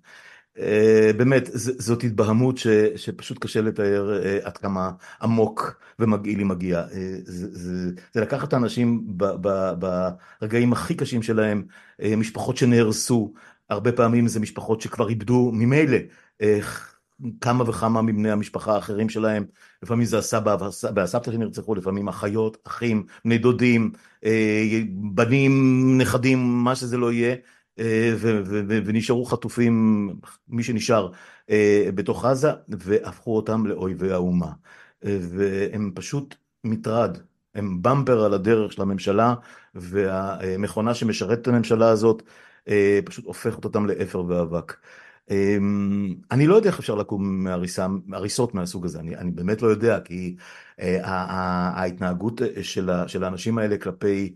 [0.58, 4.90] אה, באמת, זאת התבהמות ש, שפשוט קשה לתאר אה, עד כמה
[5.22, 6.82] עמוק ומגעיל היא מגיעה.
[6.82, 9.72] אה, זה, זה, זה לקחת את האנשים ב, ב,
[10.40, 11.64] ברגעים הכי קשים שלהם,
[12.16, 13.32] משפחות שנהרסו,
[13.70, 15.98] הרבה פעמים זה משפחות שכבר איבדו ממילא
[17.40, 19.44] כמה וכמה מבני המשפחה האחרים שלהם,
[19.82, 20.56] לפעמים זה הסבא
[20.94, 23.92] והסבתא שנרצחו, לפעמים אחיות, אחים, בני דודים,
[25.14, 25.52] בנים,
[25.98, 27.34] נכדים, מה שזה לא יהיה.
[27.78, 28.14] אה,
[28.84, 30.08] ונשארו חטופים,
[30.48, 31.12] מי שנשאר
[31.50, 34.52] אה, בתוך עזה, והפכו אותם לאויבי האומה.
[35.04, 37.18] אה, והם פשוט מטרד,
[37.54, 39.34] הם במפר על הדרך של הממשלה,
[39.74, 42.22] והמכונה שמשרתת את הממשלה הזאת
[43.04, 44.76] פשוט הופכת אותם לאפר ואבק.
[46.30, 47.46] אני לא יודע איך אפשר לקום
[48.06, 50.36] מהריסות מהסוג הזה, אני, אני באמת לא יודע, כי
[50.78, 52.40] ההתנהגות
[53.06, 54.34] של האנשים האלה כלפי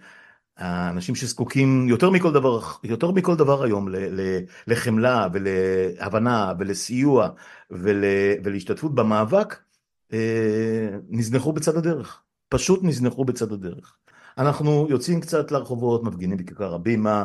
[0.57, 3.89] האנשים שזקוקים יותר מכל דבר, יותר מכל דבר היום
[4.67, 7.29] לחמלה ולהבנה ולסיוע
[7.71, 8.05] ול,
[8.45, 9.57] ולהשתתפות במאבק,
[10.13, 12.23] אה, נזנחו בצד הדרך.
[12.49, 13.97] פשוט נזנחו בצד הדרך.
[14.39, 17.25] אנחנו יוצאים קצת לרחובות, מפגינים בכיכר הבימה,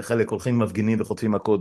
[0.00, 1.60] חלק הולכים מפגינים וחוטפים מכות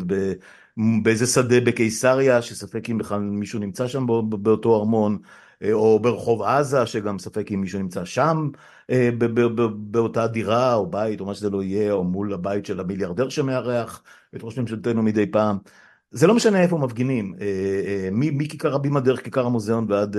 [1.03, 5.17] באיזה שדה בקיסריה, שספק אם בכלל מישהו נמצא שם באותו ארמון,
[5.63, 8.49] אה, או ברחוב עזה, שגם ספק אם מישהו נמצא שם
[8.89, 9.09] אה,
[9.77, 14.03] באותה דירה או בית או מה שזה לא יהיה, או מול הבית של המיליארדר שמארח
[14.35, 15.57] את ראש ממשלתנו מדי פעם.
[16.11, 20.17] זה לא משנה איפה מפגינים, אה, מכיכר הבימה דרך כיכר המוזיאון ועד,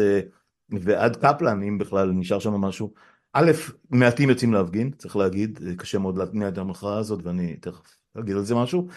[0.70, 3.13] ועד קפלן, אם בכלל נשאר שם משהו.
[3.36, 3.52] א',
[3.90, 8.44] מעטים יוצאים להפגין, צריך להגיד, קשה מאוד להתניע את המחאה הזאת ואני תכף אגיד על
[8.44, 8.88] זה משהו,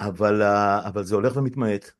[0.00, 0.42] אבל,
[0.86, 1.90] אבל זה הולך ומתמעט.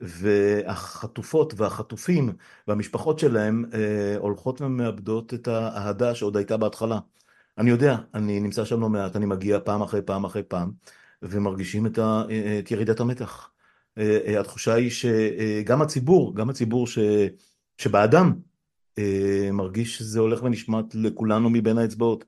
[0.00, 2.32] והחטופות והחטופים
[2.68, 6.98] והמשפחות שלהם אה, הולכות ומאבדות את האהדה שעוד הייתה בהתחלה.
[7.58, 10.72] אני יודע, אני נמצא שם לא מעט, אני מגיע פעם אחרי פעם אחרי פעם,
[11.22, 12.22] ומרגישים את, ה,
[12.58, 13.50] את ירידת המתח.
[13.98, 16.98] אה, אה, התחושה היא שגם הציבור, גם הציבור ש,
[17.78, 18.40] שבאדם, אה,
[19.52, 22.24] מרגיש שזה הולך ונשמט לכולנו מבין האצבעות.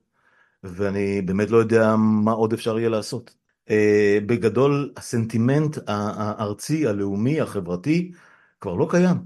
[0.63, 3.35] ואני באמת לא יודע מה עוד אפשר יהיה לעשות.
[3.71, 8.13] אה, בגדול הסנטימנט הארצי, הלאומי, החברתי,
[8.61, 9.17] כבר לא קיים,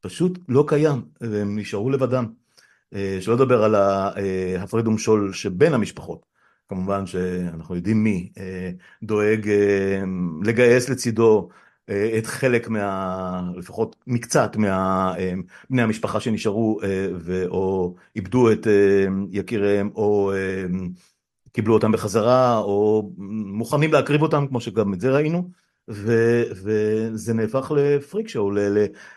[0.00, 2.26] פשוט לא קיים, והם נשארו לבדם.
[2.94, 6.26] אה, שלא לדבר על ההפרד ומשול שבין המשפחות,
[6.68, 8.32] כמובן שאנחנו יודעים מי
[9.02, 9.50] דואג
[10.44, 11.48] לגייס לצידו
[12.18, 13.50] את חלק מה...
[13.56, 16.80] לפחות מקצת מבני המשפחה שנשארו
[17.48, 18.66] או איבדו את
[19.30, 20.32] יקיריהם או
[21.54, 25.50] קיבלו אותם בחזרה, או מוכנים להקריב אותם, כמו שגם את זה ראינו,
[25.90, 28.50] ו, וזה נהפך לפריק שואו,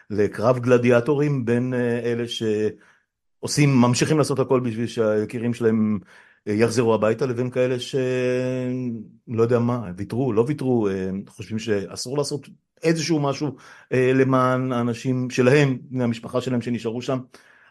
[0.09, 5.99] לקרב גלדיאטורים בין אה, אלה שעושים, ממשיכים לעשות הכל בשביל שהיקירים שלהם
[6.47, 12.49] יחזרו הביתה, לבין כאלה שלא יודע מה, ויתרו, לא ויתרו, אה, חושבים שאסור לעשות
[12.83, 13.55] איזשהו משהו
[13.91, 17.19] אה, למען האנשים שלהם, בני המשפחה שלהם שנשארו שם.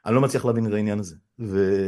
[0.06, 1.16] אני לא מצליח להבין את העניין הזה.
[1.38, 1.86] ו...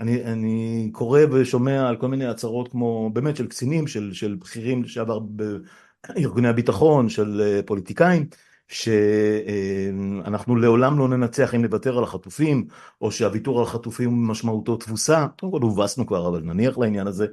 [0.00, 4.82] אני, אני קורא ושומע על כל מיני הצהרות כמו באמת של קצינים, של, של בכירים
[4.82, 8.26] לשעבר בארגוני הביטחון, של אה, פוליטיקאים,
[8.68, 12.66] שאנחנו לעולם לא ננצח אם נוותר על החטופים,
[13.00, 17.26] או שהוויתור על החטופים משמעותו תבוסה, קודם כל הובסנו כבר, אבל נניח לעניין הזה,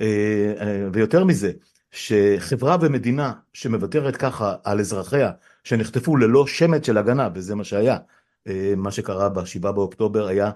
[0.00, 1.52] אה, אה, ויותר מזה,
[1.90, 5.30] שחברה ומדינה שמוותרת ככה על אזרחיה,
[5.64, 7.96] שנחטפו ללא שמץ של הגנה, וזה מה שהיה,
[8.76, 10.50] מה שקרה ב-7 באוקטובר היה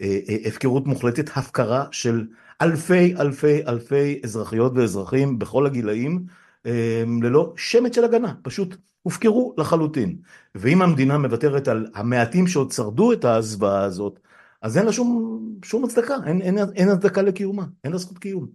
[0.00, 2.26] אה, אה, הפקרות מוחלטת, הפקרה של
[2.62, 6.26] אלפי אלפי אלפי אזרחיות ואזרחים בכל הגילאים
[6.66, 10.16] אה, ללא שמץ של הגנה, פשוט הופקרו לחלוטין.
[10.54, 14.20] ואם המדינה מוותרת על המעטים שעוד שרדו את הזוועה הזאת,
[14.62, 18.46] אז אין לה שום, שום הצדקה, אין, אין, אין הצדקה לקיומה, אין לה זכות קיום.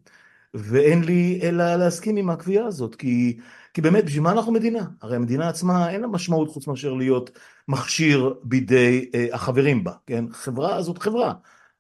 [0.54, 3.40] ואין לי אלא להסכים עם הקביעה הזאת, כי,
[3.74, 4.86] כי באמת בשביל מה אנחנו מדינה?
[5.02, 10.26] הרי המדינה עצמה אין לה משמעות חוץ מאשר להיות מכשיר בידי אה, החברים בה, כן?
[10.32, 11.34] חברה זאת חברה,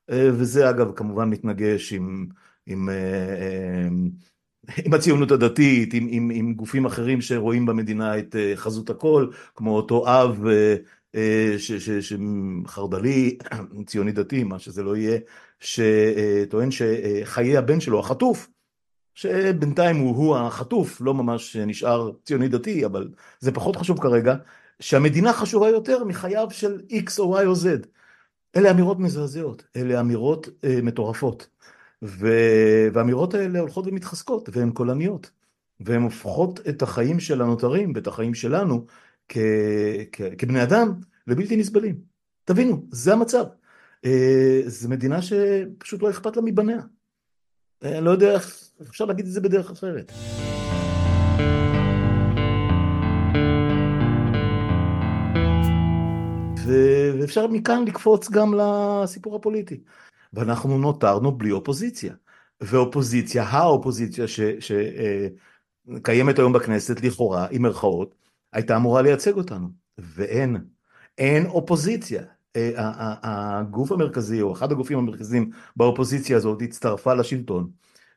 [0.10, 2.27] אה, וזה אגב כמובן מתנגש עם,
[2.65, 3.89] עם, אה, אה,
[4.86, 9.76] עם הציונות הדתית, עם, עם, עם גופים אחרים שרואים במדינה את אה, חזות הכל, כמו
[9.76, 10.76] אותו אב אה,
[11.15, 13.38] אה, שחרד"לי,
[13.88, 15.19] ציוני דתי, מה שזה לא יהיה,
[15.60, 18.47] שטוען שחיי הבן שלו, החטוף,
[19.15, 24.36] שבינתיים הוא, הוא החטוף, לא ממש נשאר ציוני דתי, אבל זה פחות חשוב כרגע,
[24.80, 27.88] שהמדינה חשובה יותר מחייו של X או Y או Z.
[28.56, 31.47] אלה אמירות מזעזעות, אלה אמירות אה, מטורפות.
[32.01, 35.31] והאמירות האלה הולכות ומתחזקות, והן קולניות.
[35.79, 38.85] והן הופכות את החיים של הנותרים ואת החיים שלנו
[39.29, 39.37] כ...
[40.11, 40.21] כ...
[40.37, 40.93] כבני אדם
[41.27, 41.95] לבלתי נסבלים.
[42.45, 43.43] תבינו, זה המצב.
[44.05, 46.79] אה, זו מדינה שפשוט לא אכפת לה מבניה.
[47.83, 50.11] אני אה, לא יודע איך אפשר להגיד את זה בדרך אחרת.
[57.19, 59.79] ואפשר מכאן לקפוץ גם לסיפור הפוליטי.
[60.33, 62.13] ואנחנו נותרנו בלי אופוזיציה.
[62.61, 64.25] ואופוזיציה, האופוזיציה
[65.87, 68.15] שקיימת היום בכנסת, לכאורה, עם מירכאות,
[68.53, 69.67] הייתה אמורה לייצג אותנו.
[69.97, 70.57] ואין.
[71.17, 72.23] אין אופוזיציה.
[72.55, 72.71] אה,
[73.23, 77.69] הגוף המרכזי, או אחד הגופים המרכזיים באופוזיציה הזאת, הצטרפה לשלטון,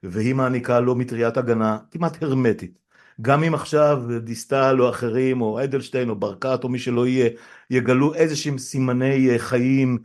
[0.03, 2.79] והיא מעניקה לו מטריית הגנה כמעט הרמטית.
[3.21, 7.31] גם אם עכשיו דיסטל או אחרים, או אדלשטיין או ברקת או מי שלא יהיה,
[7.71, 10.03] יגלו איזה שהם סימני אה, חיים, אה,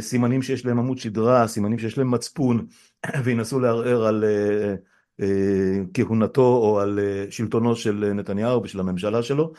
[0.00, 2.66] סימנים שיש להם עמוד שדרה, סימנים שיש להם מצפון,
[3.24, 4.24] וינסו לערער על
[5.94, 6.98] כהונתו או על
[7.30, 9.52] שלטונו של נתניהו ושל הממשלה שלו,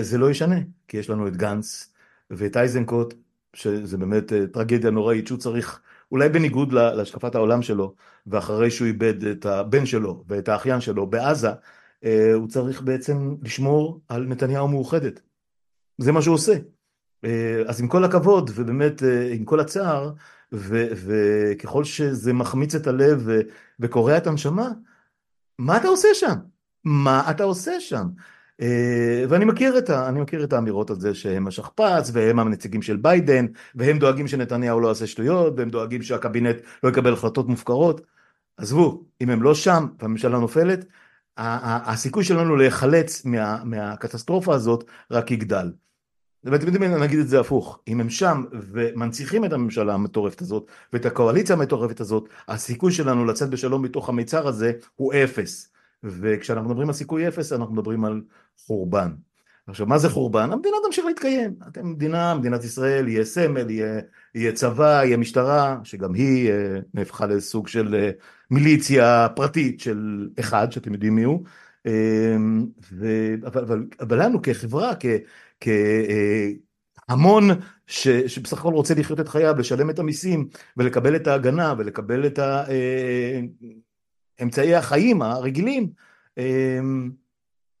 [0.00, 0.56] זה לא ישנה,
[0.88, 1.92] כי יש לנו את גנץ
[2.30, 3.14] ואת אייזנקוט,
[3.54, 5.80] שזה באמת אה, טרגדיה נוראית, שהוא צריך,
[6.12, 7.94] אולי בניגוד להשקפת העולם שלו,
[8.26, 11.50] ואחרי שהוא איבד את הבן שלו ואת האחיין שלו בעזה,
[12.04, 15.20] אה, הוא צריך בעצם לשמור על נתניהו מאוחדת.
[15.98, 16.54] זה מה שהוא עושה.
[17.24, 19.02] אה, אז עם כל הכבוד, ובאמת
[19.32, 20.12] עם כל הצער,
[20.52, 23.28] וככל שזה מחמיץ את הלב
[23.80, 24.68] וקורע את הנשמה,
[25.58, 26.34] מה אתה עושה שם?
[26.84, 28.06] מה אתה עושה שם?
[28.60, 32.96] אה, ואני מכיר את, ה, מכיר את האמירות על זה שהם השכפ"ץ והם הנציגים של
[32.96, 38.00] ביידן והם דואגים שנתניהו לא יעשה שטויות והם דואגים שהקבינט לא יקבל החלטות מופקרות.
[38.56, 40.84] עזבו, אם הם לא שם והממשלה נופלת,
[41.36, 45.72] הסיכוי שלנו להיחלץ מה, מהקטסטרופה הזאת רק יגדל.
[46.44, 51.06] ואתם יודעים, נגיד את זה הפוך, אם הם שם ומנציחים את הממשלה המטורפת הזאת ואת
[51.06, 55.72] הקואליציה המטורפת הזאת, הסיכוי שלנו לצאת בשלום מתוך המיצר הזה הוא אפס.
[56.04, 58.22] וכשאנחנו מדברים על סיכוי אפס אנחנו מדברים על
[58.66, 59.10] חורבן.
[59.66, 60.52] עכשיו מה זה חורבן?
[60.52, 64.00] המדינה תמשיך להתקיים, אתם מדינה, מדינת ישראל, יהיה סמל, יהיה,
[64.34, 68.10] יהיה צבא, יהיה משטרה, שגם היא אה, נהפכה לסוג של אה,
[68.50, 71.44] מיליציה פרטית של אחד, שאתם יודעים מי הוא,
[71.86, 72.36] אה,
[72.92, 73.06] ו,
[73.46, 74.94] אבל, אבל, אבל לנו כחברה,
[75.60, 77.50] כהמון
[77.86, 82.38] ש, שבסך הכל רוצה לחיות את חייו, לשלם את המיסים ולקבל את ההגנה ולקבל את
[82.38, 82.64] ה...
[84.42, 85.90] אמצעי החיים הרגילים,
[86.38, 87.10] אמ,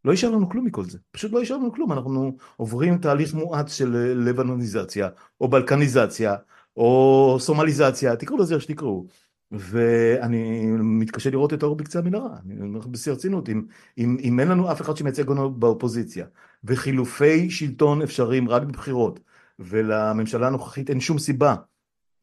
[0.04, 3.72] לא יישאר לנו כלום מכל זה, פשוט לא יישאר לנו כלום, אנחנו עוברים תהליך מואץ
[3.72, 3.90] של
[4.26, 5.08] לבנוניזציה,
[5.40, 6.34] או בלקניזציה,
[6.76, 9.06] או סומליזציה, תקראו לזה איך שתקראו.
[9.52, 13.62] ואני מתקשה לראות את האור בקצה המנהרה, אני אומר לך בשיא הרצינות, אם,
[13.98, 16.26] אם, אם אין לנו אף אחד שמייצג אותנו באופוזיציה,
[16.64, 19.20] וחילופי שלטון אפשריים רק בבחירות,
[19.58, 21.54] ולממשלה הנוכחית אין שום סיבה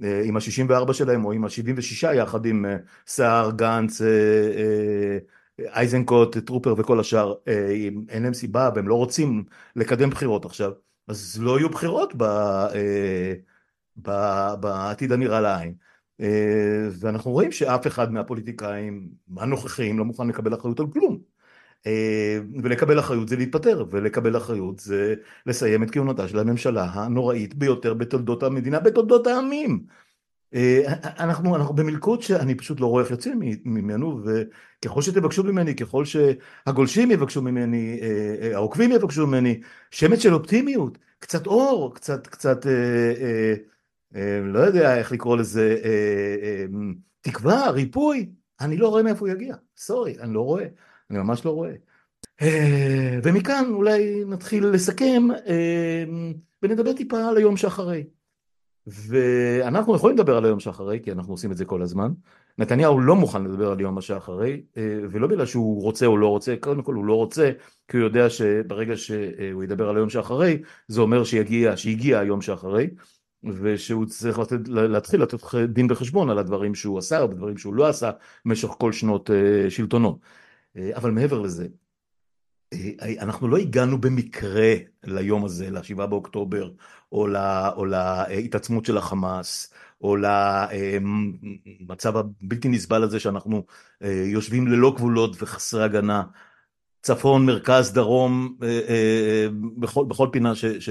[0.03, 5.17] אה, עם ה-64 שלהם או עם ה-76 יחד עם אה, סער, גנץ, אה,
[5.75, 7.33] אייזנקוט, טרופר וכל השאר,
[8.09, 9.43] אין להם סיבה והם לא רוצים
[9.75, 10.71] לקדם בחירות עכשיו,
[11.07, 12.25] אז לא יהיו בחירות ב,
[14.59, 15.86] בעתיד הנראה לעין.
[16.99, 21.19] ואנחנו רואים שאף אחד מהפוליטיקאים הנוכחים לא מוכן לקבל אחריות על כלום.
[22.63, 28.43] ולקבל אחריות זה להתפטר, ולקבל אחריות זה לסיים את כהונתה של הממשלה הנוראית ביותר בתולדות
[28.43, 29.83] המדינה, בתולדות העמים.
[31.19, 37.11] אנחנו, אנחנו במלכוד שאני פשוט לא רואה איך יוצאים ממנו, וככל שתבקשו ממני, ככל שהגולשים
[37.11, 37.99] יבקשו ממני,
[38.53, 42.65] העוקבים יבקשו ממני, שמץ של אופטימיות, קצת אור, קצת, קצת,
[44.43, 45.75] לא יודע איך לקרוא לזה,
[47.21, 48.29] תקווה, ריפוי,
[48.61, 50.65] אני לא רואה מאיפה הוא יגיע, סורי, אני לא רואה.
[51.09, 51.71] אני ממש לא רואה.
[52.41, 56.03] אה, ומכאן אולי נתחיל לסכם אה,
[56.63, 58.03] ונדבר טיפה על היום שאחרי.
[58.87, 62.11] ואנחנו יכולים לדבר על היום שאחרי, כי אנחנו עושים את זה כל הזמן.
[62.57, 66.55] נתניהו לא מוכן לדבר על יום שאחרי, אה, ולא בגלל שהוא רוצה או לא רוצה,
[66.59, 67.51] קודם כל הוא לא רוצה,
[67.87, 72.87] כי הוא יודע שברגע שהוא ידבר על היום שאחרי, זה אומר שיגיע, שהגיע היום שאחרי.
[73.43, 77.87] ושהוא צריך לתת, להתחיל לתת דין וחשבון על הדברים שהוא עשה, או בדברים שהוא לא
[77.87, 78.11] עשה
[78.45, 79.29] במשך כל שנות
[79.69, 80.19] שלטונו.
[80.95, 81.67] אבל מעבר לזה,
[83.19, 84.73] אנחנו לא הגענו במקרה
[85.03, 86.71] ליום הזה, לשבעה באוקטובר,
[87.11, 90.15] או, לה, או להתעצמות של החמאס, או
[91.87, 93.65] למצב הבלתי נסבל הזה שאנחנו
[94.25, 96.23] יושבים ללא גבולות וחסרי הגנה
[97.01, 100.89] צפון, מרכז, דרום, אה, אה, בכל, בכל פינה, ש, ש,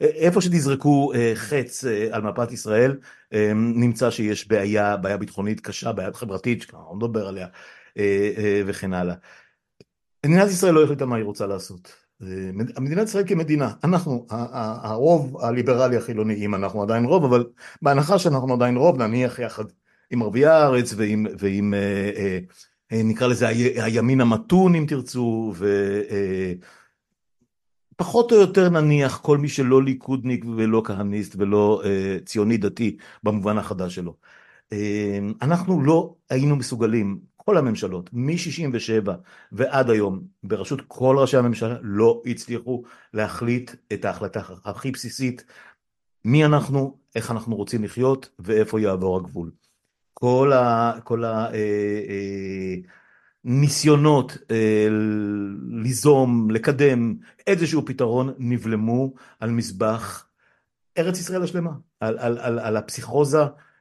[0.00, 2.96] איפה שתזרקו אה, חץ על מפת ישראל,
[3.54, 7.46] נמצא שיש בעיה, בעיה ביטחונית קשה, בעיה חברתית, שכבר לא נדבר עליה,
[8.66, 9.14] וכן הלאה.
[10.26, 11.92] מדינת ישראל לא החליטה מה היא רוצה לעשות.
[12.80, 17.44] מדינת ישראל כמדינה, אנחנו, הרוב הליברלי החילוני, אם אנחנו עדיין רוב, אבל
[17.82, 19.64] בהנחה שאנחנו עדיין רוב, נניח יחד
[20.10, 22.38] עם ערביי הארץ ועם, ועם אה,
[22.92, 25.52] נקרא לזה הימין המתון אם תרצו,
[27.94, 32.96] ופחות אה, או יותר נניח כל מי שלא ליכודניק ולא כהניסט ולא אה, ציוני דתי
[33.22, 34.16] במובן החדש שלו.
[35.42, 39.10] אנחנו לא היינו מסוגלים, כל הממשלות, מ-67
[39.52, 42.82] ועד היום, בראשות כל ראשי הממשלה, לא הצליחו
[43.14, 45.44] להחליט את ההחלטה הכי בסיסית,
[46.24, 49.50] מי אנחנו, איך אנחנו רוצים לחיות ואיפה יעבור הגבול.
[50.14, 50.92] כל ה...
[51.04, 51.54] כל ה אה,
[52.08, 52.74] אה,
[54.50, 54.88] אה,
[55.82, 57.14] ליזום, לקדם
[57.46, 60.26] איזשהו פתרון נבלמו על מזבח
[60.98, 63.38] ארץ ישראל השלמה, על, על, על, על הפסיכוזה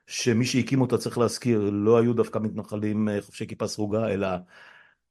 [0.08, 4.28] שמי שהקים אותה צריך להזכיר לא היו דווקא מתנחלים חובשי כיפה סרוגה אלא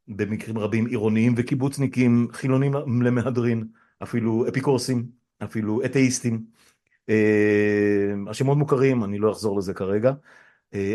[0.08, 3.64] במקרים רבים עירוניים וקיבוצניקים חילונים למהדרין
[4.02, 5.06] אפילו אפיקורסים
[5.42, 6.44] אפילו אתאיסטים.
[8.28, 10.08] השמות מוכרים אני לא אחזור לזה כרגע.
[10.08, 10.14] אה,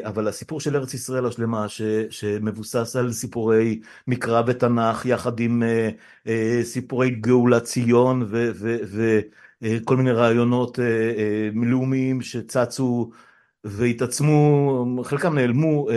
[0.03, 6.27] אבל הסיפור של ארץ ישראל השלמה ש, שמבוסס על סיפורי מקרא ותנ"ך יחד עם uh,
[6.27, 6.29] uh,
[6.63, 8.29] סיפורי גאולת ציון
[9.61, 10.79] וכל מיני רעיונות
[11.53, 13.11] לאומיים שצצו
[13.63, 15.93] והתעצמו, חלקם נעלמו uh,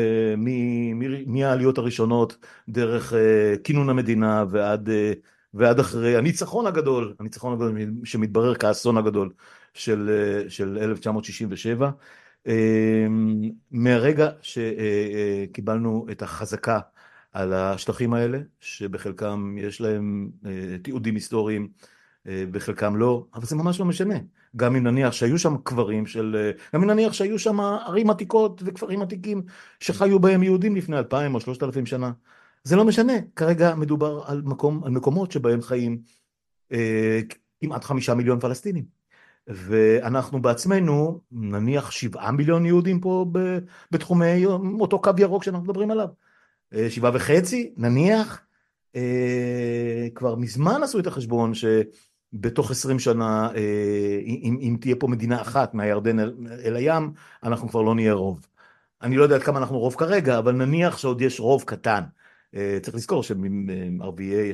[1.26, 2.36] מהעליות הראשונות
[2.68, 3.16] דרך uh,
[3.64, 4.92] כינון המדינה ועד, uh,
[5.54, 9.30] ועד אחרי הניצחון הגדול, הניצחון הגדול שמתברר כאסון הגדול
[9.74, 10.10] של,
[10.48, 11.92] של 1967 אמ,
[13.70, 16.80] מהרגע שקיבלנו את החזקה
[17.32, 21.68] על השטחים האלה, שבחלקם יש להם אה, תיעודים היסטוריים,
[22.26, 24.14] אה, בחלקם לא, אבל זה ממש לא משנה.
[24.56, 28.62] גם אם נניח שהיו שם קברים של, אה, גם אם נניח שהיו שם ערים עתיקות
[28.64, 29.42] וכפרים עתיקים
[29.80, 32.12] שחיו בהם יהודים לפני אלפיים או שלושת אלפים שנה.
[32.64, 36.02] זה לא משנה, כרגע מדובר על, מקום, על מקומות שבהם חיים
[36.72, 37.20] אה,
[37.60, 38.99] כמעט חמישה מיליון פלסטינים.
[39.50, 43.26] ואנחנו בעצמנו, נניח שבעה מיליון יהודים פה
[43.90, 44.46] בתחומי
[44.80, 46.08] אותו קו ירוק שאנחנו מדברים עליו.
[46.74, 48.42] אה, שבעה וחצי, נניח,
[48.96, 55.42] אה, כבר מזמן עשו את החשבון שבתוך עשרים שנה, אה, אם, אם תהיה פה מדינה
[55.42, 56.34] אחת מהירדן אל,
[56.64, 58.46] אל הים, אנחנו כבר לא נהיה רוב.
[59.02, 62.02] אני לא יודע עד כמה אנחנו רוב כרגע, אבל נניח שעוד יש רוב קטן.
[62.82, 64.52] צריך לזכור שערביי,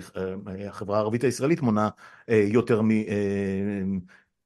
[0.68, 1.88] החברה הערבית הישראלית מונה
[2.28, 2.80] יותר.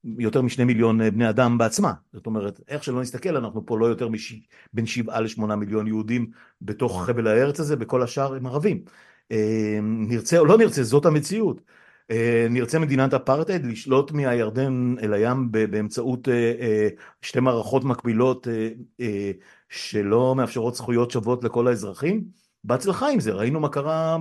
[0.05, 1.93] יותר משני מיליון אה, בני אדם בעצמה.
[2.13, 4.41] זאת אומרת, איך שלא נסתכל, אנחנו פה לא יותר מש...
[4.73, 6.31] בין שבעה לשמונה מיליון יהודים
[6.63, 8.83] בתוך חבל הארץ הזה, וכל השאר הם ערבים.
[9.33, 11.61] אה, נרצה או לא נרצה, זאת המציאות.
[12.11, 16.29] אה, נרצה מדינת אפרטהייד לשלוט מהירדן אל הים באמצעות
[17.23, 18.49] שתי מערכות מקבילות
[19.69, 22.25] שלא מאפשרות זכויות שוות לכל האזרחים?
[22.65, 24.19] בהצלחה עם זה, ראינו מה קרה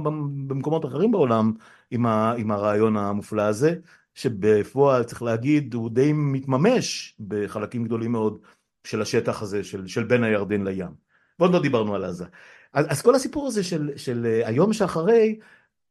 [0.48, 1.54] במקומות אחרים בעולם
[1.92, 3.76] עם הרעיון המופלא הזה.
[4.15, 8.38] שבפועל צריך להגיד הוא די מתממש בחלקים גדולים מאוד
[8.84, 11.10] של השטח הזה של, של בין הירדן לים.
[11.39, 12.26] ועוד לא דיברנו על עזה.
[12.74, 15.39] אז, אז כל הסיפור הזה של, של אה, היום שאחרי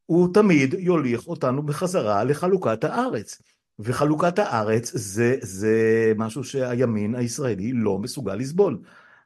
[0.07, 3.43] הוא תמיד יוליך אותנו בחזרה לחלוקת הארץ.
[3.79, 8.79] וחלוקת הארץ זה, זה משהו שהימין הישראלי לא מסוגל לסבול.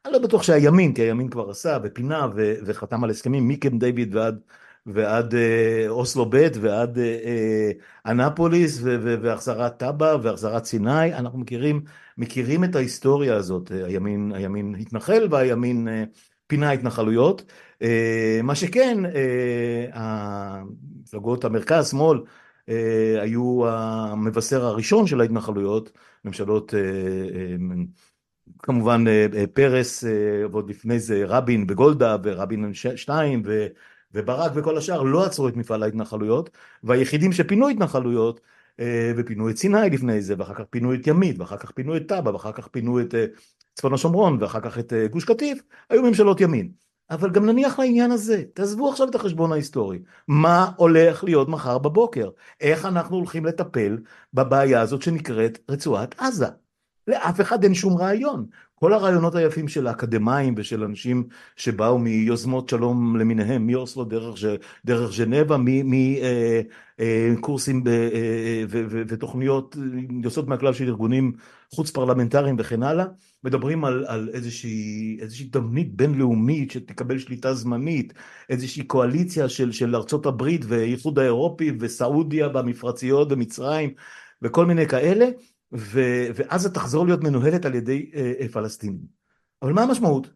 [0.05, 4.15] אני לא בטוח שהימין, כי הימין כבר עשה ופינה ו, וחתם על הסכמים מקם דיוויד
[4.15, 4.39] ועד
[4.85, 7.71] ועד אה, אוסלו ב' ועד אה, אה,
[8.11, 11.81] אנפוליס והחזרת טאבה והחזרת סיני, אנחנו מכירים,
[12.17, 15.87] מכירים את ההיסטוריה הזאת, הימין, הימין התנחל והימין
[16.47, 17.51] פינה התנחלויות,
[18.43, 18.97] מה שכן,
[19.93, 22.19] המפלגות המרכז, שמאל,
[23.21, 25.91] היו המבשר הראשון של ההתנחלויות,
[26.25, 26.73] ממשלות
[28.59, 29.03] כמובן
[29.53, 30.03] פרס
[30.51, 33.43] ועוד לפני זה רבין וגולדה ורבין שתיים
[34.13, 36.49] וברק וכל השאר לא עצרו את מפעל ההתנחלויות,
[36.83, 38.41] והיחידים שפינו התנחלויות,
[38.79, 42.07] אה, ופינו את סיני לפני זה, ואחר כך פינו את ימית, ואחר כך פינו את
[42.07, 43.25] טאבה, ואחר כך פינו את אה,
[43.75, 46.71] צפון השומרון, ואחר כך את אה, גוש קטיף, היו ממשלות ימין.
[47.09, 49.99] אבל גם נניח לעניין הזה, תעזבו עכשיו את החשבון ההיסטורי.
[50.27, 52.29] מה הולך להיות מחר בבוקר?
[52.61, 53.97] איך אנחנו הולכים לטפל
[54.33, 56.62] בבעיה הזאת שנקראת רצועת עזה?
[57.07, 58.45] לאף אחד אין שום רעיון.
[58.83, 61.23] כל הרעיונות היפים של האקדמאים ושל אנשים
[61.55, 64.35] שבאו מיוזמות שלום למיניהם, מאוסלו דרך,
[64.85, 65.57] דרך ז'נבה,
[67.31, 68.63] מקורסים אה, אה,
[69.07, 69.75] ותוכניות
[70.23, 71.31] יוצאות מהכלל של ארגונים
[71.73, 73.05] חוץ פרלמנטריים וכן הלאה,
[73.43, 78.13] מדברים על, על איזושהי, איזושהי תבנית בינלאומית שתקבל שליטה זמנית,
[78.49, 83.93] איזושהי קואליציה של, של ארצות הברית ואיחוד האירופי וסעודיה במפרציות ומצרים
[84.41, 85.25] וכל מיני כאלה.
[85.73, 88.99] ו- ועזה תחזור להיות מנוהלת על ידי אה, אה, פלסטינים.
[89.61, 90.27] אבל מה המשמעות?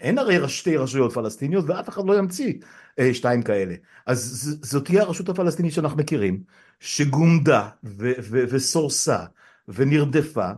[0.00, 2.52] אין הרי שתי רשויות פלסטיניות ואף אחד לא ימציא
[2.98, 3.74] אה, שתיים כאלה.
[4.06, 6.42] אז ז- זאת תהיה הרשות הפלסטינית שאנחנו מכירים,
[6.80, 9.24] שגומדה ו- ו- וסורסה
[9.68, 10.50] ונרדפה,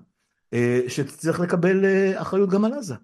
[0.53, 2.95] אה, שתצטרך לקבל אה, אחריות גם על עזה.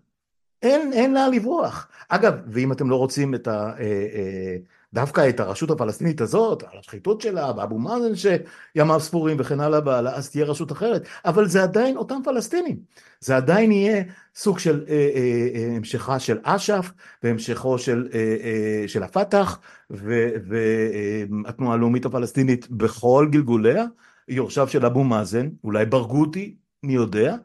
[0.62, 1.88] אין, אין לה לברוח.
[2.08, 3.72] אגב, ואם אתם לא רוצים את ה...
[3.78, 4.56] אה, אה,
[4.94, 10.14] דווקא את הרשות הפלסטינית הזאת, על השחיתות שלה, באבו מאזן שימיו ספורים וכן הלאה והלאה,
[10.14, 12.76] אז תהיה רשות אחרת, אבל זה עדיין אותם פלסטינים,
[13.20, 14.02] זה עדיין יהיה
[14.34, 16.92] סוג של אה, אה, אה, המשכה של אש"ף
[17.22, 19.58] והמשכו של, אה, אה, של הפת"ח
[19.90, 23.84] והתנועה הלאומית הפלסטינית בכל גלגוליה,
[24.28, 27.36] יורשיו של אבו מאזן, אולי ברגותי, מי יודע,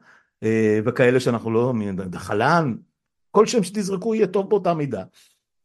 [0.44, 2.76] אה, וכאלה שאנחנו לא, דחלן,
[3.32, 5.04] כל שם שתזרקו יהיה טוב באותה מידה.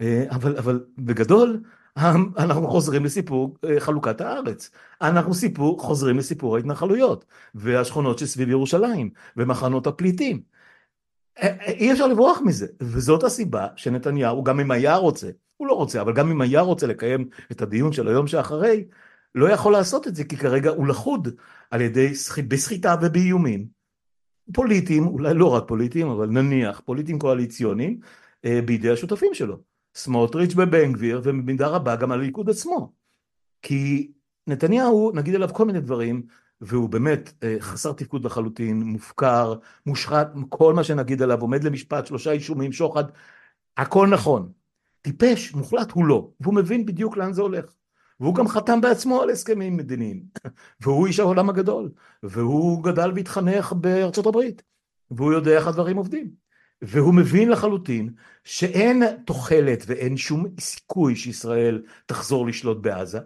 [0.00, 1.60] אה, אבל, אבל בגדול
[1.96, 4.70] אנחנו חוזרים לסיפור אה, חלוקת הארץ.
[5.02, 7.24] אנחנו סיפור, חוזרים לסיפור ההתנחלויות
[7.54, 10.42] והשכונות שסביב ירושלים ומחנות הפליטים.
[11.42, 16.00] אה, אי אפשר לברוח מזה, וזאת הסיבה שנתניהו, גם אם היה רוצה, הוא לא רוצה,
[16.00, 18.84] אבל גם אם היה רוצה לקיים את הדיון של היום שאחרי,
[19.34, 21.28] לא יכול לעשות את זה, כי כרגע הוא לכוד
[21.70, 22.12] על ידי,
[22.48, 23.66] בסחיטה ובאיומים
[24.52, 28.00] פוליטיים, אולי לא רק פוליטיים, אבל נניח פוליטיים קואליציוניים,
[28.44, 29.73] בידי השותפים שלו.
[29.94, 32.92] סמוטריץ' ובן גביר ובמידה רבה גם על הליכוד עצמו.
[33.62, 34.12] כי
[34.46, 36.22] נתניהו נגיד עליו כל מיני דברים
[36.60, 39.54] והוא באמת אה, חסר תפקוד לחלוטין, מופקר,
[39.86, 43.04] מושחת, כל מה שנגיד עליו עומד למשפט, שלושה אישומים, שוחד,
[43.76, 44.52] הכל נכון.
[45.02, 47.74] טיפש, מוחלט הוא לא, והוא מבין בדיוק לאן זה הולך.
[48.20, 50.22] והוא גם חתם בעצמו על הסכמים מדיניים,
[50.80, 51.90] והוא איש העולם הגדול,
[52.22, 54.62] והוא גדל והתחנך בארצות הברית,
[55.10, 56.43] והוא יודע איך הדברים עובדים.
[56.86, 58.10] והוא מבין לחלוטין
[58.44, 63.18] שאין תוחלת ואין שום סיכוי שישראל תחזור לשלוט בעזה.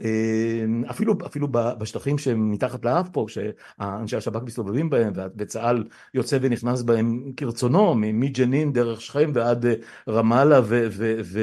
[0.00, 5.84] אמ, אפילו, אפילו בשטחים שהם מתחת לאף פה, שאנשי השב"כ מסתובבים בהם וצה"ל
[6.14, 9.74] יוצא ונכנס בהם כרצונו, מג'נין דרך שכם ועד אה,
[10.08, 11.40] רמאללה ו, ו, ו,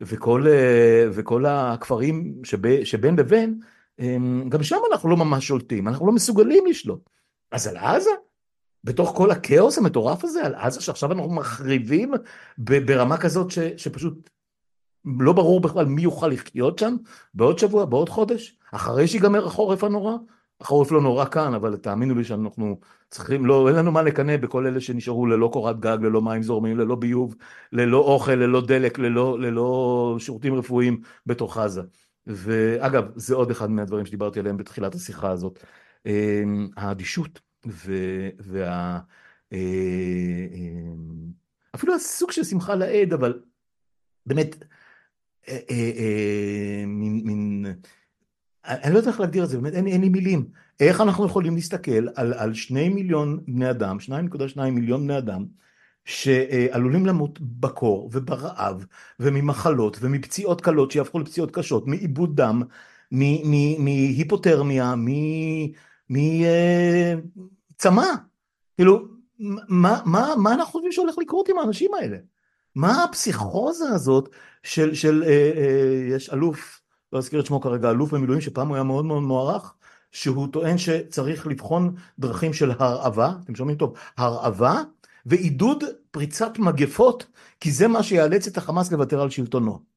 [0.00, 3.60] וכל, אה, וכל הכפרים שב, שבין לבין,
[3.98, 7.10] אמ, גם שם אנחנו לא ממש שולטים, אנחנו לא מסוגלים לשלוט.
[7.50, 8.10] אז על עזה?
[8.84, 12.12] בתוך כל הכאוס המטורף הזה על עזה שעכשיו אנחנו מחריבים
[12.58, 14.30] ברמה כזאת ש, שפשוט
[15.04, 16.96] לא ברור בכלל מי יוכל לחיות שם
[17.34, 20.16] בעוד שבוע, בעוד חודש, אחרי שיגמר החורף הנורא.
[20.60, 22.80] החורף לא נורא כאן, אבל תאמינו לי שאנחנו
[23.10, 26.78] צריכים, לא, אין לנו מה לקנא בכל אלה שנשארו ללא קורת גג, ללא מים זורמים,
[26.78, 27.34] ללא ביוב,
[27.72, 31.82] ללא אוכל, ללא דלק, ללא, ללא שירותים רפואיים בתוך עזה.
[32.26, 35.64] ואגב, זה עוד אחד מהדברים שדיברתי עליהם בתחילת השיחה הזאת.
[36.06, 39.00] אמ, האדישות וה...
[39.52, 39.58] אה,
[40.52, 40.94] אה,
[41.74, 43.40] אפילו הסוג של שמחה לאיד, אבל
[44.26, 44.64] באמת,
[45.48, 47.66] אה, מין,
[48.64, 50.48] אני לא יודע איך להגדיר את זה, באמת אין, אין לי מילים.
[50.80, 55.18] איך אנחנו יכולים להסתכל על, על שני מיליון בני אדם, שניים נקודה שניים מיליון בני
[55.18, 55.46] אדם,
[56.04, 58.86] שעלולים למות בקור וברעב
[59.20, 62.62] וממחלות ומפציעות קלות שיהפכו לפציעות קשות, מעיבוד דם,
[63.78, 64.94] מהיפותרמיה,
[66.14, 68.06] מצמא.
[68.76, 69.08] כאילו,
[69.68, 72.16] מה, מה, מה אנחנו חושבים שהולך לקרות עם האנשים האלה?
[72.74, 74.28] מה הפסיכוזה הזאת
[74.62, 76.80] של, של אה, אה, יש אלוף,
[77.12, 79.74] לא אזכיר את שמו כרגע, אלוף במילואים שפעם הוא היה מאוד מאוד מוערך,
[80.12, 84.82] שהוא טוען שצריך לבחון דרכים של הרעבה, אתם שומעים טוב, הרעבה
[85.26, 87.26] ועידוד פריצת מגפות,
[87.60, 89.93] כי זה מה שיאלץ את החמאס לוותר על שלטונו.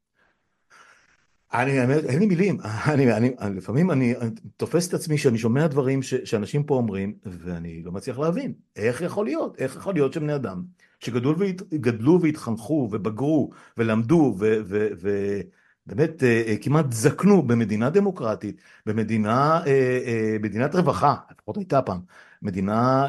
[1.54, 5.68] אני, אין לי מילים, אני, אני, אני, לפעמים אני, אני תופס את עצמי שאני שומע
[5.68, 8.54] דברים ש, שאנשים פה אומרים ואני לא מצליח להבין.
[8.76, 10.64] איך יכול להיות, איך יכול להיות שבני אדם
[11.00, 21.16] שגדלו והתחנכו ובגרו ולמדו ובאמת אה, אה, כמעט זקנו במדינה דמוקרטית, במדינה, אה, מדינת רווחה,
[21.32, 22.00] לפחות הייתה פעם,
[22.42, 23.08] מדינה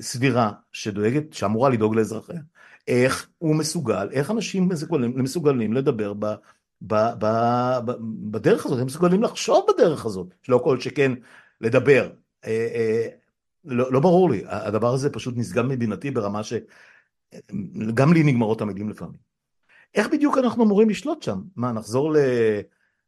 [0.00, 2.40] סבירה שדואגת, שאמורה לדאוג לאזרחיה,
[2.88, 6.34] איך הוא מסוגל, איך אנשים מסוגלים, מסוגלים לדבר ב...
[6.82, 7.26] ב, ב,
[7.84, 7.92] ב,
[8.30, 11.12] בדרך הזאת, הם מסוגלים לחשוב בדרך הזאת, שלא כל שכן
[11.60, 12.10] לדבר.
[12.46, 13.08] אה, אה,
[13.64, 19.30] לא, לא ברור לי, הדבר הזה פשוט נשגב מדינתי ברמה שגם לי נגמרות המילים לפעמים.
[19.94, 21.40] איך בדיוק אנחנו אמורים לשלוט שם?
[21.56, 22.16] מה, נחזור ל...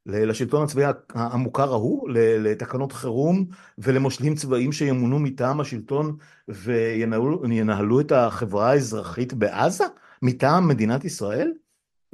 [0.07, 3.47] לשלטון הצבאי המוכר ההוא, לתקנות חירום
[3.79, 6.17] ולמושלים צבאיים שימונו מטעם השלטון
[6.49, 9.85] וינהלו את החברה האזרחית בעזה
[10.23, 11.53] מטעם מדינת ישראל?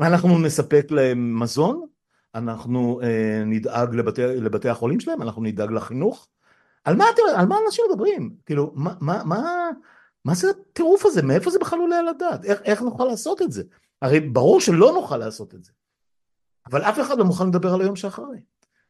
[0.06, 1.86] אנחנו נספק להם מזון,
[2.34, 6.28] אנחנו אה, נדאג לבתי, לבתי החולים שלהם, אנחנו נדאג לחינוך.
[6.84, 7.04] על מה,
[7.36, 8.34] על מה אנשים מדברים?
[8.46, 9.70] כאילו, מה, מה, מה,
[10.24, 11.22] מה זה הטירוף הזה?
[11.22, 12.44] מאיפה זה בכלל עולה על הדעת?
[12.44, 13.62] איך, איך נוכל לעשות את זה?
[14.02, 15.72] הרי ברור שלא נוכל לעשות את זה.
[16.66, 18.38] אבל אף אחד לא מוכן לדבר על היום שאחרי.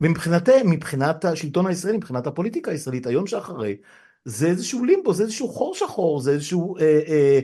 [0.01, 3.77] ומבחינת מבחינת השלטון הישראלי, מבחינת הפוליטיקה הישראלית, היום שאחרי,
[4.25, 7.41] זה איזשהו לימבו, זה איזשהו חור שחור, זה איזשהו אה, אה,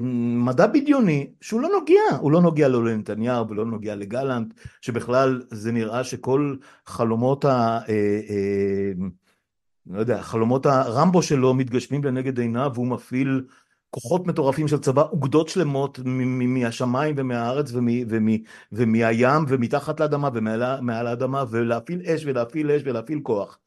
[0.00, 5.72] מדע בדיוני שהוא לא נוגע, הוא לא נוגע לא לנתניהו ולא נוגע לגלנט, שבכלל זה
[5.72, 6.56] נראה שכל
[6.86, 7.78] חלומות ה...
[7.88, 8.92] אה, אה,
[9.86, 13.44] לא יודע, חלומות הרמבו שלו מתגשמים לנגד עיניו והוא מפעיל
[13.90, 17.72] כוחות מטורפים של צבא, אוגדות שלמות מהשמיים ומהארץ
[18.72, 23.58] ומהים ומתחת לאדמה ומעל האדמה ולהפעיל אש ולהפעיל אש ולהפעיל כוח.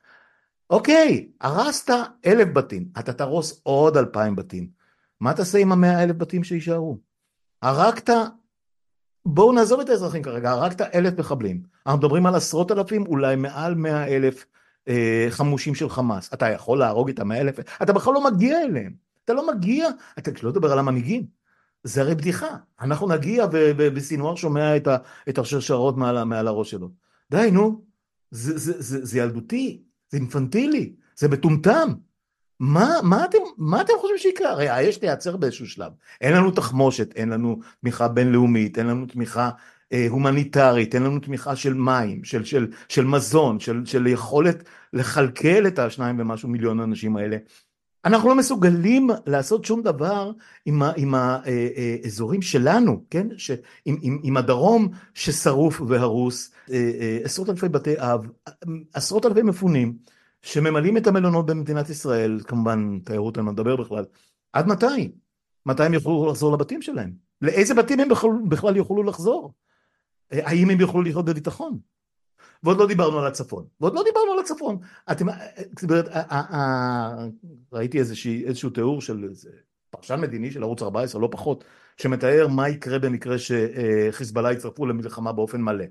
[0.69, 1.93] אוקיי, הרסת
[2.25, 4.78] אלף בתים, אתה תהרוס עוד אלפיים בתים.
[5.21, 6.97] מה תעשה עם המאה אלף בתים שיישארו?
[7.61, 8.09] הרגת,
[9.25, 11.63] בואו נעזוב את האזרחים כרגע, הרגת אלף מחבלים.
[11.85, 14.45] אנחנו מדברים על עשרות אלפים, אולי מעל מאה אלף
[14.87, 16.33] אה, חמושים של חמאס.
[16.33, 17.59] אתה יכול להרוג את המאה אלף?
[17.83, 18.93] אתה בכלל לא מגיע אליהם.
[19.25, 19.89] אתה לא מגיע,
[20.19, 21.25] אתה לא מדבר על המנהיגים,
[21.83, 22.57] זה הרי בדיחה.
[22.81, 23.45] אנחנו נגיע
[23.77, 24.87] וסינואר שומע את,
[25.29, 26.89] את השרשרות מעל, מעל הראש שלו.
[27.31, 27.81] די, נו,
[28.31, 31.93] זה, זה, זה, זה ילדותי, זה אינפנטילי, זה מטומטם.
[32.59, 34.51] מה, מה, אתם, מה אתם חושבים שיקרה?
[34.51, 35.91] הרי האש תיעצר באיזשהו שלב.
[36.21, 39.49] אין לנו תחמושת, אין לנו תמיכה בינלאומית, אין לנו תמיכה
[39.93, 45.67] אה, הומניטרית, אין לנו תמיכה של מים, של, של, של מזון, של, של יכולת לכלכל
[45.67, 47.37] את השניים ומשהו מיליון האנשים האלה.
[48.05, 50.31] אנחנו לא מסוגלים לעשות שום דבר
[50.65, 53.27] עם, ה, עם האזורים שלנו, כן?
[53.37, 53.51] ש,
[53.85, 58.27] עם, עם, עם הדרום ששרוף והרוס, אה, אה, עשרות אלפי בתי אב,
[58.93, 59.93] עשרות אלפי מפונים
[60.41, 64.05] שממלאים את המלונות במדינת ישראל, כמובן תיירות אני לא מדבר בכלל,
[64.53, 65.11] עד מתי?
[65.65, 67.13] מתי הם יוכלו לחזור לבתים שלהם?
[67.41, 69.53] לאיזה בתים הם בכלל, בכלל יוכלו לחזור?
[70.33, 71.79] אה, האם הם יוכלו לחיות בביטחון?
[72.63, 74.77] ועוד לא דיברנו על הצפון, ועוד לא דיברנו על הצפון.
[75.11, 75.25] אתם,
[75.79, 76.07] זאת אומרת,
[77.73, 79.49] ראיתי איזושהי, איזשהו תיאור של איזה
[79.89, 81.63] פרשן מדיני של ערוץ 14, לא פחות,
[81.97, 85.85] שמתאר מה יקרה במקרה שחיזבאללה יצטרפו למלחמה באופן מלא.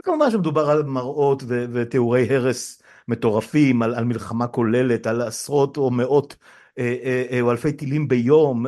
[0.00, 6.36] וכמובן שמדובר על מראות ותיאורי הרס מטורפים, על, על מלחמה כוללת, על עשרות או מאות
[6.78, 8.66] אה, אה, אה, או אלפי טילים ביום,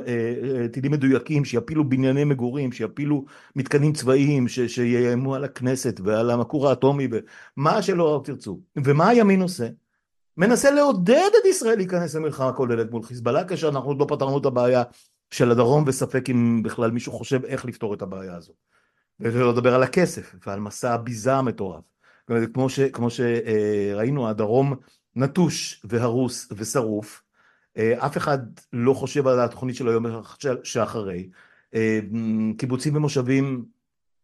[0.72, 3.24] טילים מדויקים שיפילו בנייני מגורים, שיפילו
[3.56, 7.08] מתקנים צבאיים, שיאיימו על הכנסת ועל הכור האטומי
[7.56, 8.60] ומה שלא תרצו.
[8.76, 9.68] ומה הימין עושה?
[10.36, 14.46] מנסה לעודד את ישראל להיכנס למלחמה כוללת מול חיזבאללה כאשר אנחנו עוד לא פתרנו את
[14.46, 14.82] הבעיה
[15.30, 18.52] של הדרום וספק אם בכלל מישהו חושב איך לפתור את הבעיה הזו.
[19.20, 21.84] ולא לדבר על הכסף ועל מסע הביזה המטורף.
[22.54, 24.74] כמו, ש, כמו שראינו הדרום
[25.16, 27.22] נטוש והרוס ושרוף
[27.76, 28.38] אה, אף אחד
[28.72, 30.06] לא חושב על התוכנית של היום
[30.62, 31.28] שאחרי.
[31.74, 32.00] אה,
[32.58, 33.64] קיבוצים ומושבים,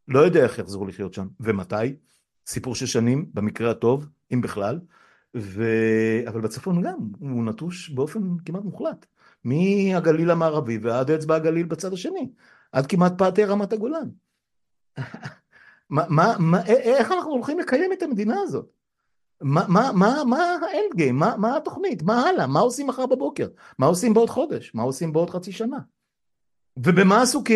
[0.09, 1.97] לא יודע איך יחזרו לחיות שם, ומתי.
[2.47, 4.81] סיפור של שנים, במקרה הטוב, אם בכלל.
[5.37, 5.65] ו...
[6.29, 9.07] אבל בצפון גם, הוא נטוש באופן כמעט מוחלט.
[9.45, 12.31] מהגליל המערבי ועד אצבע הגליל בצד השני,
[12.73, 14.09] עד כמעט פאתי רמת הגולן.
[15.93, 18.67] מה, מה, מה, איך אנחנו הולכים לקיים את המדינה הזאת?
[19.41, 21.17] מה, מה, מה, מה האנד גיים?
[21.17, 22.03] מה, מה התוכנית?
[22.03, 22.47] מה הלאה?
[22.47, 23.49] מה עושים מחר בבוקר?
[23.79, 24.75] מה עושים בעוד חודש?
[24.75, 25.79] מה עושים בעוד חצי שנה?
[26.77, 27.49] ובמה עסוק,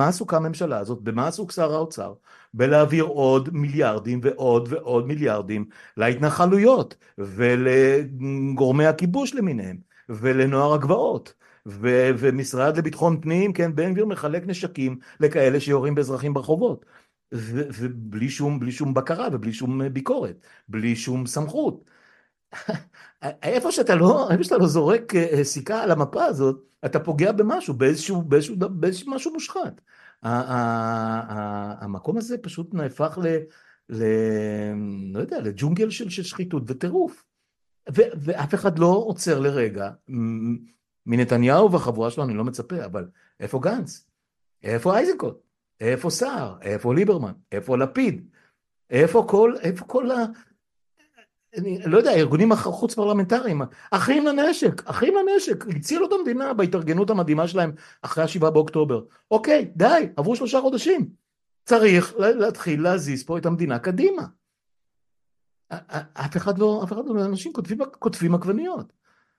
[0.00, 1.02] עסוקה הממשלה הזאת?
[1.02, 2.14] במה עסוק שר האוצר?
[2.54, 5.64] בלהעביר עוד מיליארדים ועוד ועוד מיליארדים
[5.96, 9.76] להתנחלויות ולגורמי הכיבוש למיניהם
[10.08, 11.34] ולנוער הגבעות
[11.66, 16.84] ו- ומשרד לביטחון פנים, כן, בן גביר מחלק נשקים לכאלה שיורים באזרחים ברחובות
[17.32, 21.84] ובלי שום, שום בקרה ובלי שום ביקורת, בלי שום סמכות.
[23.42, 27.74] איפה שאתה לא, איפה שאתה לא זורק אה, סיכה על המפה הזאת, אתה פוגע במשהו,
[27.74, 29.80] באיזשהו, באיזשהו, באיזשהו משהו מושחת.
[31.82, 33.26] המקום הזה פשוט נהפך ל...
[33.88, 34.04] ל...
[35.12, 37.24] לא יודע, לג'ונגל של, של שחיתות וטירוף.
[37.96, 39.90] ואף אחד לא עוצר לרגע,
[41.06, 43.08] מנתניהו והחבורה שלו אני לא מצפה, אבל
[43.40, 44.06] איפה גנץ?
[44.62, 45.51] איפה אייזנקוט?
[45.80, 46.54] איפה סער?
[46.62, 47.32] איפה ליברמן?
[47.52, 48.28] איפה לפיד?
[48.90, 50.16] איפה כל, איפה כל ה...
[51.56, 57.48] אני לא יודע, הארגונים החוץ פרלמנטריים, אחים לנשק, אחים לנשק, הצילו את המדינה בהתארגנות המדהימה
[57.48, 59.04] שלהם אחרי השבעה באוקטובר.
[59.30, 61.10] אוקיי, די, עברו שלושה חודשים.
[61.64, 64.22] צריך להתחיל להזיז פה את המדינה קדימה.
[66.12, 67.52] אף אחד לא, אף אחד לא, אנשים
[67.98, 68.92] כותבים, עגבניות.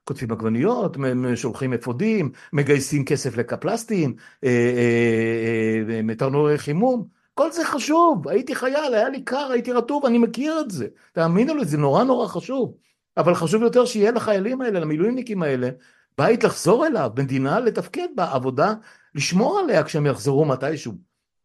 [0.04, 0.98] כותבים עגבניות,
[1.36, 8.94] שולחים אפודים, מגייסים כסף לקפלסטים, אה, אה, אה, תרנורי חימום, כל זה חשוב, הייתי חייל,
[8.94, 10.88] היה לי קר, הייתי רטוב, אני מכיר את זה.
[11.14, 12.74] תאמינו לי, זה נורא נורא חשוב.
[13.18, 15.70] אבל חשוב יותר שיהיה לחיילים האלה, למילואימניקים האלה,
[16.18, 18.74] בית לחזור אליו, מדינה לתפקד בה, עבודה
[19.16, 20.94] לשמור עליה כשהם יחזרו מתישהו.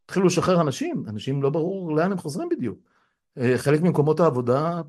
[0.04, 2.78] התחילו לשחרר אנשים, אנשים לא ברור לאן הם חוזרים בדיוק.
[3.56, 4.80] חלק ממקומות העבודה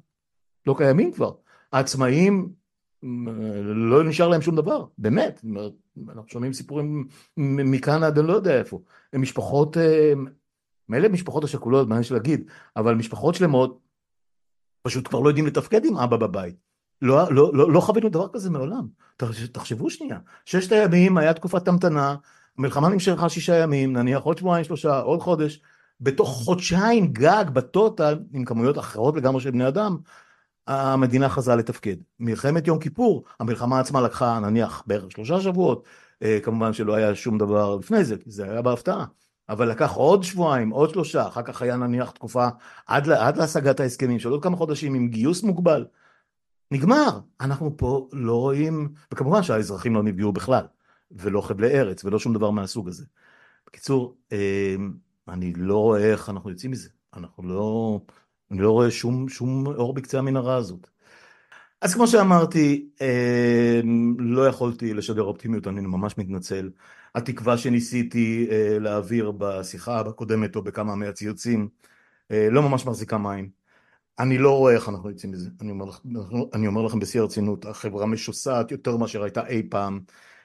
[0.67, 1.31] לא קיימים כבר.
[1.71, 2.49] העצמאים,
[3.75, 5.41] לא נשאר להם שום דבר, באמת.
[6.09, 8.81] אנחנו שומעים סיפורים מכאן עד אני לא יודע איפה.
[9.13, 10.13] הם משפחות, אה,
[10.89, 12.43] מילא משפחות השכולות, מה יש להגיד,
[12.75, 13.79] אבל משפחות שלמות
[14.81, 16.55] פשוט כבר לא יודעים לתפקד עם אבא בבית.
[17.01, 18.87] לא, לא, לא, לא חווינו דבר כזה מעולם.
[19.51, 22.15] תחשבו שנייה, ששת הימים היה תקופת המתנה,
[22.57, 25.61] המלחמה נמשכה שישה ימים, נניח עוד שבועיים שלושה, עוד חודש,
[26.01, 29.97] בתוך חודשיים גג בטוטל, עם כמויות אחרות לגמרי של בני אדם,
[30.69, 31.95] המדינה חזרה לתפקד.
[32.19, 35.83] מלחמת יום כיפור, המלחמה עצמה לקחה נניח בערך שלושה שבועות,
[36.23, 39.05] אה, כמובן שלא היה שום דבר לפני זה, כי זה היה בהפתעה.
[39.49, 42.47] אבל לקח עוד שבועיים, עוד שלושה, אחר כך היה נניח תקופה
[42.87, 45.85] עד, עד להשגת ההסכמים של עוד כמה חודשים עם גיוס מוגבל.
[46.71, 47.19] נגמר.
[47.41, 50.65] אנחנו פה לא רואים, וכמובן שהאזרחים לא נפגעו בכלל,
[51.11, 53.05] ולא חבלי ארץ, ולא שום דבר מהסוג הזה.
[53.67, 54.93] בקיצור, אמ,
[55.27, 56.89] אני לא רואה איך אנחנו יוצאים מזה.
[57.13, 57.99] אנחנו לא,
[58.51, 60.87] אני לא רואה שום, שום אור בקצה המנהרה הזאת.
[61.81, 66.69] אז כמו שאמרתי, אמ, לא יכולתי לשדר אופטימיות, אני ממש מתנצל.
[67.15, 71.69] התקווה שניסיתי אה, להעביר בשיחה הקודמת או בכמה מהציוצים
[72.31, 73.49] אה, לא ממש מחזיקה מים.
[74.19, 75.91] אני לא רואה איך אנחנו יוצאים מזה, אני אומר,
[76.53, 79.99] אני אומר לכם בשיא הרצינות, החברה משוסעת יותר מאשר הייתה אי פעם.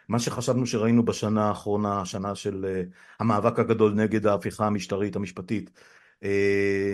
[0.08, 5.70] מה שחשבנו שראינו בשנה האחרונה, השנה של uh, המאבק הגדול נגד ההפיכה המשטרית המשפטית,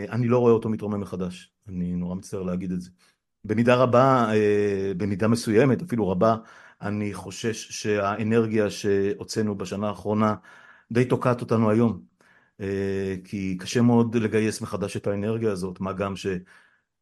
[0.09, 2.91] אני לא רואה אותו מתרומם מחדש, אני נורא מצטער להגיד את זה.
[3.45, 4.35] במידה רבה, uh,
[4.97, 6.37] במידה מסוימת, אפילו רבה,
[6.83, 10.35] אני חושש שהאנרגיה שהוצאנו בשנה האחרונה
[10.93, 12.11] די תוקעת אותנו היום.
[13.25, 16.15] כי קשה מאוד לגייס מחדש את האנרגיה הזאת, מה גם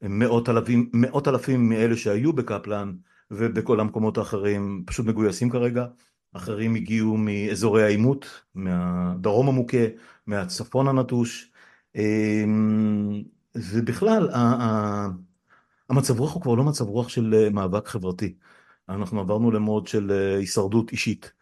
[0.03, 0.91] מאות אלפים,
[1.27, 2.93] אלפים מאלה שהיו בקפלן
[3.31, 5.87] ובכל המקומות האחרים פשוט מגויסים כרגע,
[6.33, 9.87] אחרים הגיעו מאזורי העימות, מהדרום המוכה,
[10.27, 11.53] מהצפון הנטוש,
[13.55, 14.29] ובכלל
[15.91, 18.35] המצב רוח הוא כבר לא מצב רוח של אה, מאבק חברתי,
[18.89, 21.33] אנחנו עברנו למוד של אה, הישרדות אישית.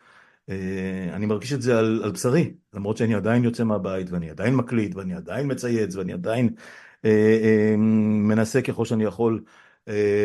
[0.48, 4.54] אה, אני מרגיש את זה על, על בשרי, למרות שאני עדיין יוצא מהבית ואני עדיין
[4.54, 6.54] מקליט ואני עדיין מצייץ ואני עדיין
[8.28, 9.42] מנסה ככל שאני יכול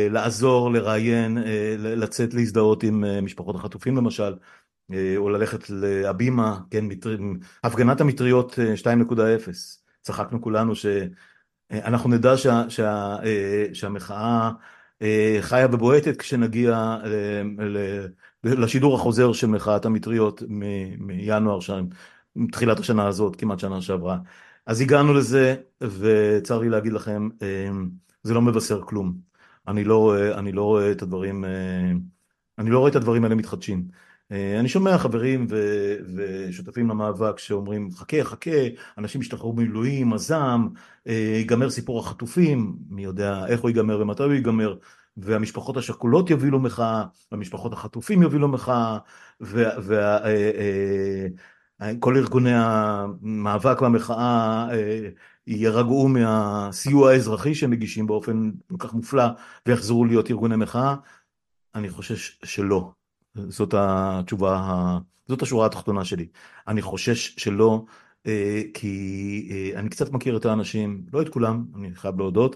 [0.10, 1.38] לעזור, לראיין,
[1.78, 4.34] לצאת להזדהות עם משפחות החטופים למשל,
[5.18, 6.86] או ללכת להבימה, כן,
[7.64, 9.81] הפגנת המטריות 2.0.
[10.02, 13.16] צחקנו כולנו שאנחנו נדע שה, שה,
[13.74, 14.52] שהמחאה
[15.41, 16.97] חיה ובועטת כשנגיע
[18.43, 20.43] לשידור החוזר של מחאת המטריות
[20.99, 21.60] מינואר,
[22.36, 24.18] מתחילת השנה הזאת, כמעט שנה שעברה.
[24.66, 27.30] אז הגענו לזה, וצר לי להגיד לכם,
[28.24, 29.32] זה לא מבשר כלום.
[29.68, 31.91] אני לא אני לא רואה את הדברים, אה,
[32.58, 33.88] אני לא רואה את הדברים האלה מתחדשים.
[34.32, 35.56] אה, אני שומע חברים ו,
[36.16, 38.52] ושותפים למאבק שאומרים חכה חכה
[38.98, 40.70] אנשים ישתחררו במילואים הזעם
[41.08, 44.78] אה, ייגמר סיפור החטופים מי יודע איך הוא ייגמר ומתי הוא ייגמר
[45.18, 48.98] והמשפחות השכולות יובילו מחאה והמשפחות החטופים יובילו מחאה
[49.40, 50.20] וה,
[52.00, 55.10] כל ארגוני המאבק והמחאה אה,
[55.48, 59.24] יירגעו מהסיוע האזרחי שהם מגישים באופן כל כך מופלא
[59.66, 60.96] ויחזרו להיות ארגוני מחאה?
[61.76, 63.01] אני חושש שלא.
[63.36, 66.28] זאת התשובה, זאת השורה התחתונה שלי.
[66.68, 67.86] אני חושש שלא,
[68.28, 72.56] אה, כי אה, אני קצת מכיר את האנשים, לא את כולם, אני חייב להודות,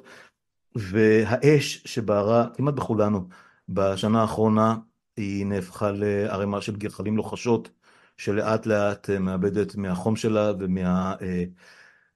[0.75, 3.27] והאש שבערה כמעט בכולנו
[3.69, 4.75] בשנה האחרונה
[5.17, 7.69] היא נהפכה לערימה של גחלים לוחשות.
[8.17, 11.15] שלאט לאט אה, מאבדת מהחום שלה ומה,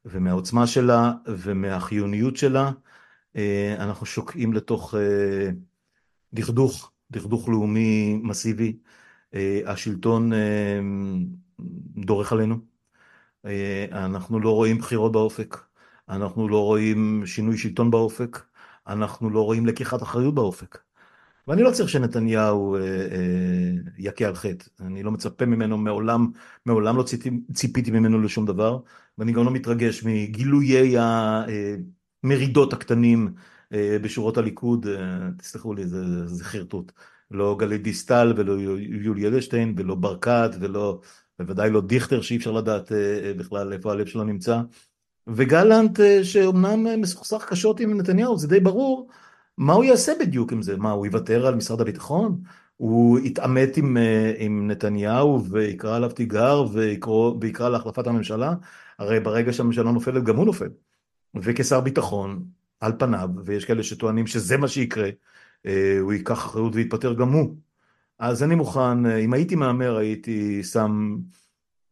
[0.06, 2.72] ומהעוצמה שלה ומהחיוניות שלה.
[3.78, 4.96] אנחנו שוקעים לתוך
[6.34, 8.78] דכדוך, דכדוך לאומי מסיבי.
[9.66, 10.32] השלטון
[11.96, 12.58] דורך עלינו.
[13.92, 15.58] אנחנו לא רואים בחירות באופק.
[16.10, 18.44] אנחנו לא רואים שינוי שלטון באופק.
[18.88, 20.78] אנחנו לא רואים לקיחת אחריות באופק.
[21.50, 26.32] ואני לא צריך שנתניהו אה, אה, יכה על חטא, אני לא מצפה ממנו, מעולם,
[26.66, 28.80] מעולם לא ציפי, ציפיתי ממנו לשום דבר,
[29.18, 30.96] ואני גם לא מתרגש מגילויי
[32.24, 33.42] המרידות הקטנים אה,
[33.72, 36.92] בשורות הליכוד, אה, תסלחו לי, זה, זה חרטוט.
[37.32, 41.00] לא גלית דיסטל ולא יולי אדלשטיין ולא ברקת ולא,
[41.40, 44.62] בוודאי לא דיכטר שאי אפשר לדעת אה, אה, בכלל איפה הלב שלו נמצא.
[45.28, 49.10] וגלנט אה, שאומנם מסוכסך קשות עם נתניהו, זה די ברור,
[49.58, 50.78] מה הוא יעשה בדיוק עם זה?
[50.78, 52.42] מה, הוא יוותר על משרד הביטחון?
[52.78, 53.98] הוא יתעמת עם,
[54.38, 56.66] עם נתניהו ויקרא עליו תיגר
[57.42, 58.54] ויקרא להחלפת הממשלה,
[59.00, 60.70] הרי ברגע שהממשלה נופלת גם הוא נופל.
[61.36, 62.46] וכשר ביטחון,
[62.80, 65.10] על פניו, ויש כאלה שטוענים שזה מה שיקרה,
[66.00, 67.56] הוא ייקח אחריות ויתפטר גם הוא.
[68.20, 71.18] אז אני מוכן, אם הייתי מהמר הייתי שם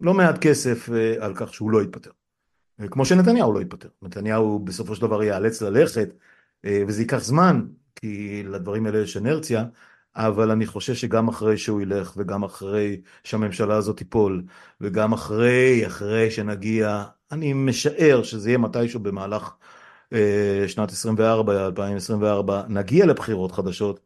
[0.01, 2.11] לא מעט כסף על כך שהוא לא יתפטר.
[2.91, 3.89] כמו שנתניהו לא יתפטר.
[4.01, 6.09] נתניהו בסופו של דבר ייאלץ ללכת,
[6.63, 7.65] וזה ייקח זמן,
[7.95, 9.65] כי לדברים האלה יש אנרציה,
[10.15, 14.43] אבל אני חושש שגם אחרי שהוא ילך, וגם אחרי שהממשלה הזאת תיפול,
[14.81, 19.76] וגם אחרי, אחרי שנגיע, אני משער שזה יהיה מתישהו במהלך אה,
[20.67, 23.99] שנת 24, 2024, נגיע לבחירות חדשות,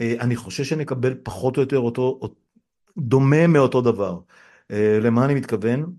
[0.00, 2.20] אה, אני חושש שנקבל פחות או יותר אותו,
[2.98, 4.20] דומה מאותו דבר.
[4.70, 5.96] אה, למה אני מתכוון?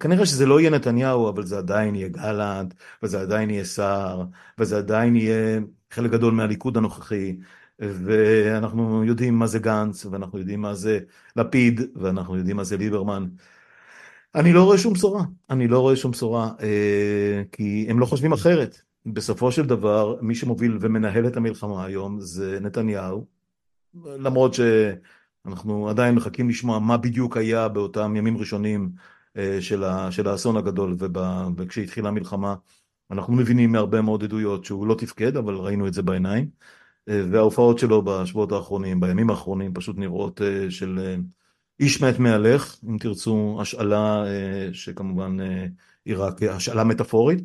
[0.00, 4.24] כנראה שזה לא יהיה נתניהו, אבל זה עדיין יהיה גלנט, וזה עדיין יהיה סער,
[4.58, 5.60] וזה עדיין יהיה
[5.90, 7.36] חלק גדול מהליכוד הנוכחי,
[7.78, 11.00] ואנחנו יודעים מה זה גנץ, ואנחנו יודעים מה זה
[11.36, 13.28] לפיד, ואנחנו יודעים מה זה ליברמן.
[14.34, 18.32] אני לא רואה שום בשורה, אני לא רואה שום בשורה, אה, כי הם לא חושבים
[18.32, 18.82] אחרת.
[19.06, 23.26] בסופו של דבר, מי שמוביל ומנהל את המלחמה היום זה נתניהו,
[24.04, 28.90] למרות שאנחנו עדיין מחכים לשמוע מה בדיוק היה באותם ימים ראשונים
[29.36, 30.96] אה, של, ה, של האסון הגדול,
[31.56, 32.54] וכשהתחילה המלחמה,
[33.10, 36.50] אנחנו מבינים מהרבה מאוד עדויות שהוא לא תפקד, אבל ראינו את זה בעיניים.
[37.08, 41.20] אה, וההופעות שלו בשבועות האחרונים, בימים האחרונים, פשוט נראות של
[41.80, 44.24] איש מת מהלך, אם תרצו, השאלה
[44.72, 45.36] שכמובן
[46.04, 47.42] היא רק השאלה מטאפורית.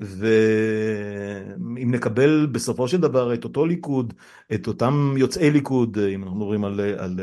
[0.00, 4.14] ואם נקבל בסופו של דבר את אותו ליכוד,
[4.54, 7.20] את אותם יוצאי ליכוד, אם אנחנו מדברים על, על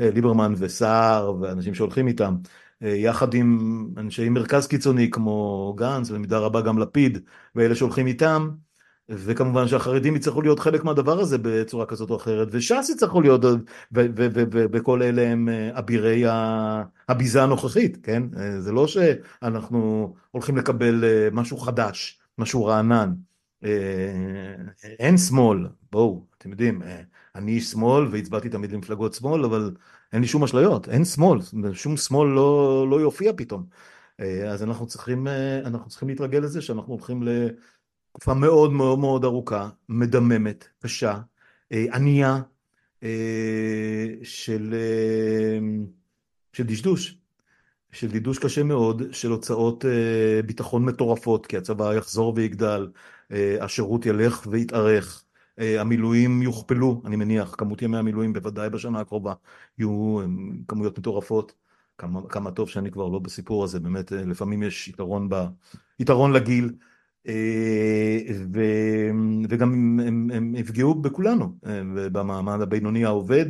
[0.00, 2.34] ליברמן וסער ואנשים שהולכים איתם,
[2.80, 3.58] יחד עם
[3.96, 7.18] אנשי מרכז קיצוני כמו גנץ, במידה רבה גם לפיד,
[7.54, 8.48] ואלה שהולכים איתם,
[9.08, 13.40] וכמובן שהחרדים יצטרכו להיות חלק מהדבר הזה בצורה כזאת או אחרת, וש"ס יצטרכו להיות,
[14.72, 16.24] וכל אלה הם אה, אבירי
[17.08, 18.22] הביזה הנוכחית, כן?
[18.36, 23.12] אה, זה לא שאנחנו הולכים לקבל אה, משהו חדש, משהו רענן.
[24.82, 26.82] אין שמאל, בואו, אתם יודעים,
[27.34, 29.74] אני איש שמאל והצבעתי תמיד למפלגות שמאל, אבל
[30.12, 31.38] אין לי שום אשליות, אין שמאל,
[31.72, 33.64] שום שמאל לא, לא יופיע פתאום.
[34.48, 35.26] אז אנחנו צריכים,
[35.64, 37.22] אנחנו צריכים להתרגל לזה שאנחנו הולכים.
[38.18, 41.18] תקופה מאוד מאוד מאוד ארוכה, מדממת, קשה,
[41.72, 42.40] אה, ענייה,
[43.02, 43.08] אה,
[44.22, 45.58] של, אה,
[46.52, 47.18] של דשדוש,
[47.92, 49.84] של דשדוש קשה מאוד, של הוצאות
[50.46, 52.88] ביטחון מטורפות, כי הצבא יחזור ויגדל,
[53.60, 55.24] השירות ילך ויתארך,
[55.58, 59.34] המילואים יוכפלו, אני מניח, כמות ימי המילואים בוודאי בשנה הקרובה
[59.78, 60.18] יהיו
[60.68, 61.52] כמויות מטורפות.
[61.98, 65.34] כמה, כמה טוב שאני כבר לא בסיפור הזה, באמת לפעמים יש יתרון, ב,
[66.00, 66.72] יתרון לגיל.
[67.26, 68.18] אה,
[68.54, 68.60] ו,
[69.48, 73.46] וגם הם, הם, הם יפגעו בכולנו, אה, במעמד הבינוני העובד,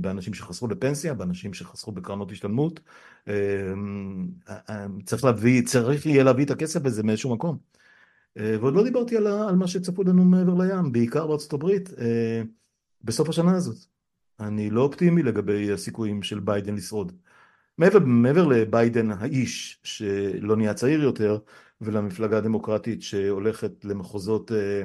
[0.00, 2.80] באנשים שחסכו לפנסיה, באנשים שחסכו בקרנות השתלמות.
[3.28, 7.58] אה, צריך להביא, צריך יהיה להביא את הכסף הזה מאיזשהו מקום.
[8.36, 11.90] ועוד לא דיברתי על, על מה שצפו לנו מעבר לים, בעיקר בארצות הברית,
[13.04, 13.76] בסוף השנה הזאת.
[14.40, 17.12] אני לא אופטימי לגבי הסיכויים של ביידן לשרוד.
[17.78, 21.38] מעבר, מעבר לביידן האיש, שלא נהיה צעיר יותר,
[21.80, 24.82] ולמפלגה הדמוקרטית שהולכת למחוזות אה,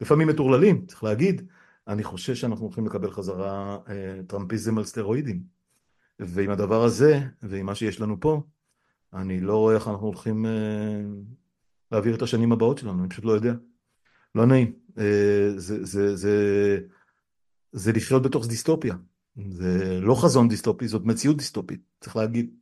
[0.00, 1.42] לפעמים מטורללים, צריך להגיד,
[1.88, 5.42] אני חושש שאנחנו הולכים לקבל חזרה אה, טראמפיזם על סטרואידים.
[6.18, 8.42] ועם הדבר הזה, ועם מה שיש לנו פה,
[9.12, 11.00] אני לא רואה איך אנחנו הולכים אה,
[11.92, 13.54] להעביר את השנים הבאות שלנו, אני פשוט לא יודע.
[14.34, 14.72] לא נעים.
[15.56, 16.78] זה, זה, זה,
[17.72, 18.94] זה לחיות בתוך דיסטופיה.
[19.50, 22.54] זה לא חזון דיסטופי, זאת מציאות דיסטופית, צריך להגיד.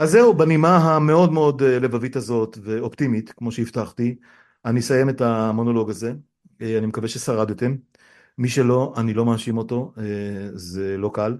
[0.00, 4.16] אז זהו, בנימה המאוד מאוד אה, לבבית הזאת ואופטימית, כמו שהבטחתי,
[4.64, 6.12] אני אסיים את המונולוג הזה.
[6.62, 7.76] אה, אני מקווה ששרדתם.
[8.38, 10.02] מי שלא, אני לא מאשים אותו, אה,
[10.54, 11.38] זה לא קל.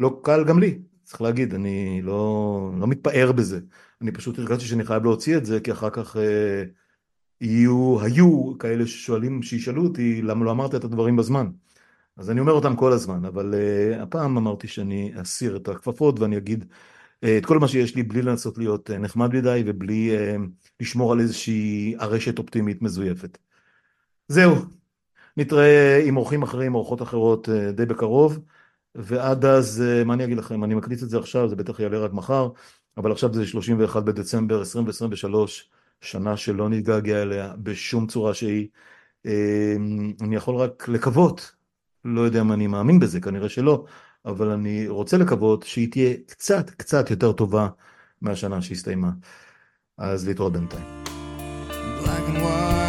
[0.00, 3.60] לא קל גם לי, צריך להגיד, אני לא, לא מתפאר בזה.
[4.02, 6.16] אני פשוט הרגשתי שאני חייב להוציא את זה, כי אחר כך
[7.40, 11.46] יהיו, היו כאלה ששואלים, שישאלו אותי, למה לא אמרת את הדברים בזמן.
[12.16, 13.54] אז אני אומר אותם כל הזמן, אבל
[14.00, 16.76] הפעם אמרתי שאני אסיר את הכפפות ואני אגיד אה,
[17.24, 20.36] את כל מה שיש לי בלי לנסות להיות אה, נחמד מדי ובלי אה,
[20.80, 23.38] לשמור על איזושהי ארשת אופטימית מזויפת.
[24.28, 24.56] זהו,
[25.36, 28.38] נתראה עם אורחים אחרים, אורחות אחרות די בקרוב,
[28.94, 32.12] ועד אז, מה אני אגיד לכם, אני מקליט את זה עכשיו, זה בטח יעלה רק
[32.12, 32.48] מחר,
[32.96, 35.70] אבל עכשיו זה 31 בדצמבר 2023,
[36.00, 38.68] שנה שלא נתגעגע אליה בשום צורה שהיא.
[40.20, 41.52] אני יכול רק לקוות,
[42.04, 43.84] לא יודע אם אני מאמין בזה, כנראה שלא,
[44.26, 47.68] אבל אני רוצה לקוות שהיא תהיה קצת קצת יותר טובה
[48.22, 49.10] מהשנה שהסתיימה.
[49.98, 51.04] אז להתראות בינתיים.
[52.02, 52.81] Black and white.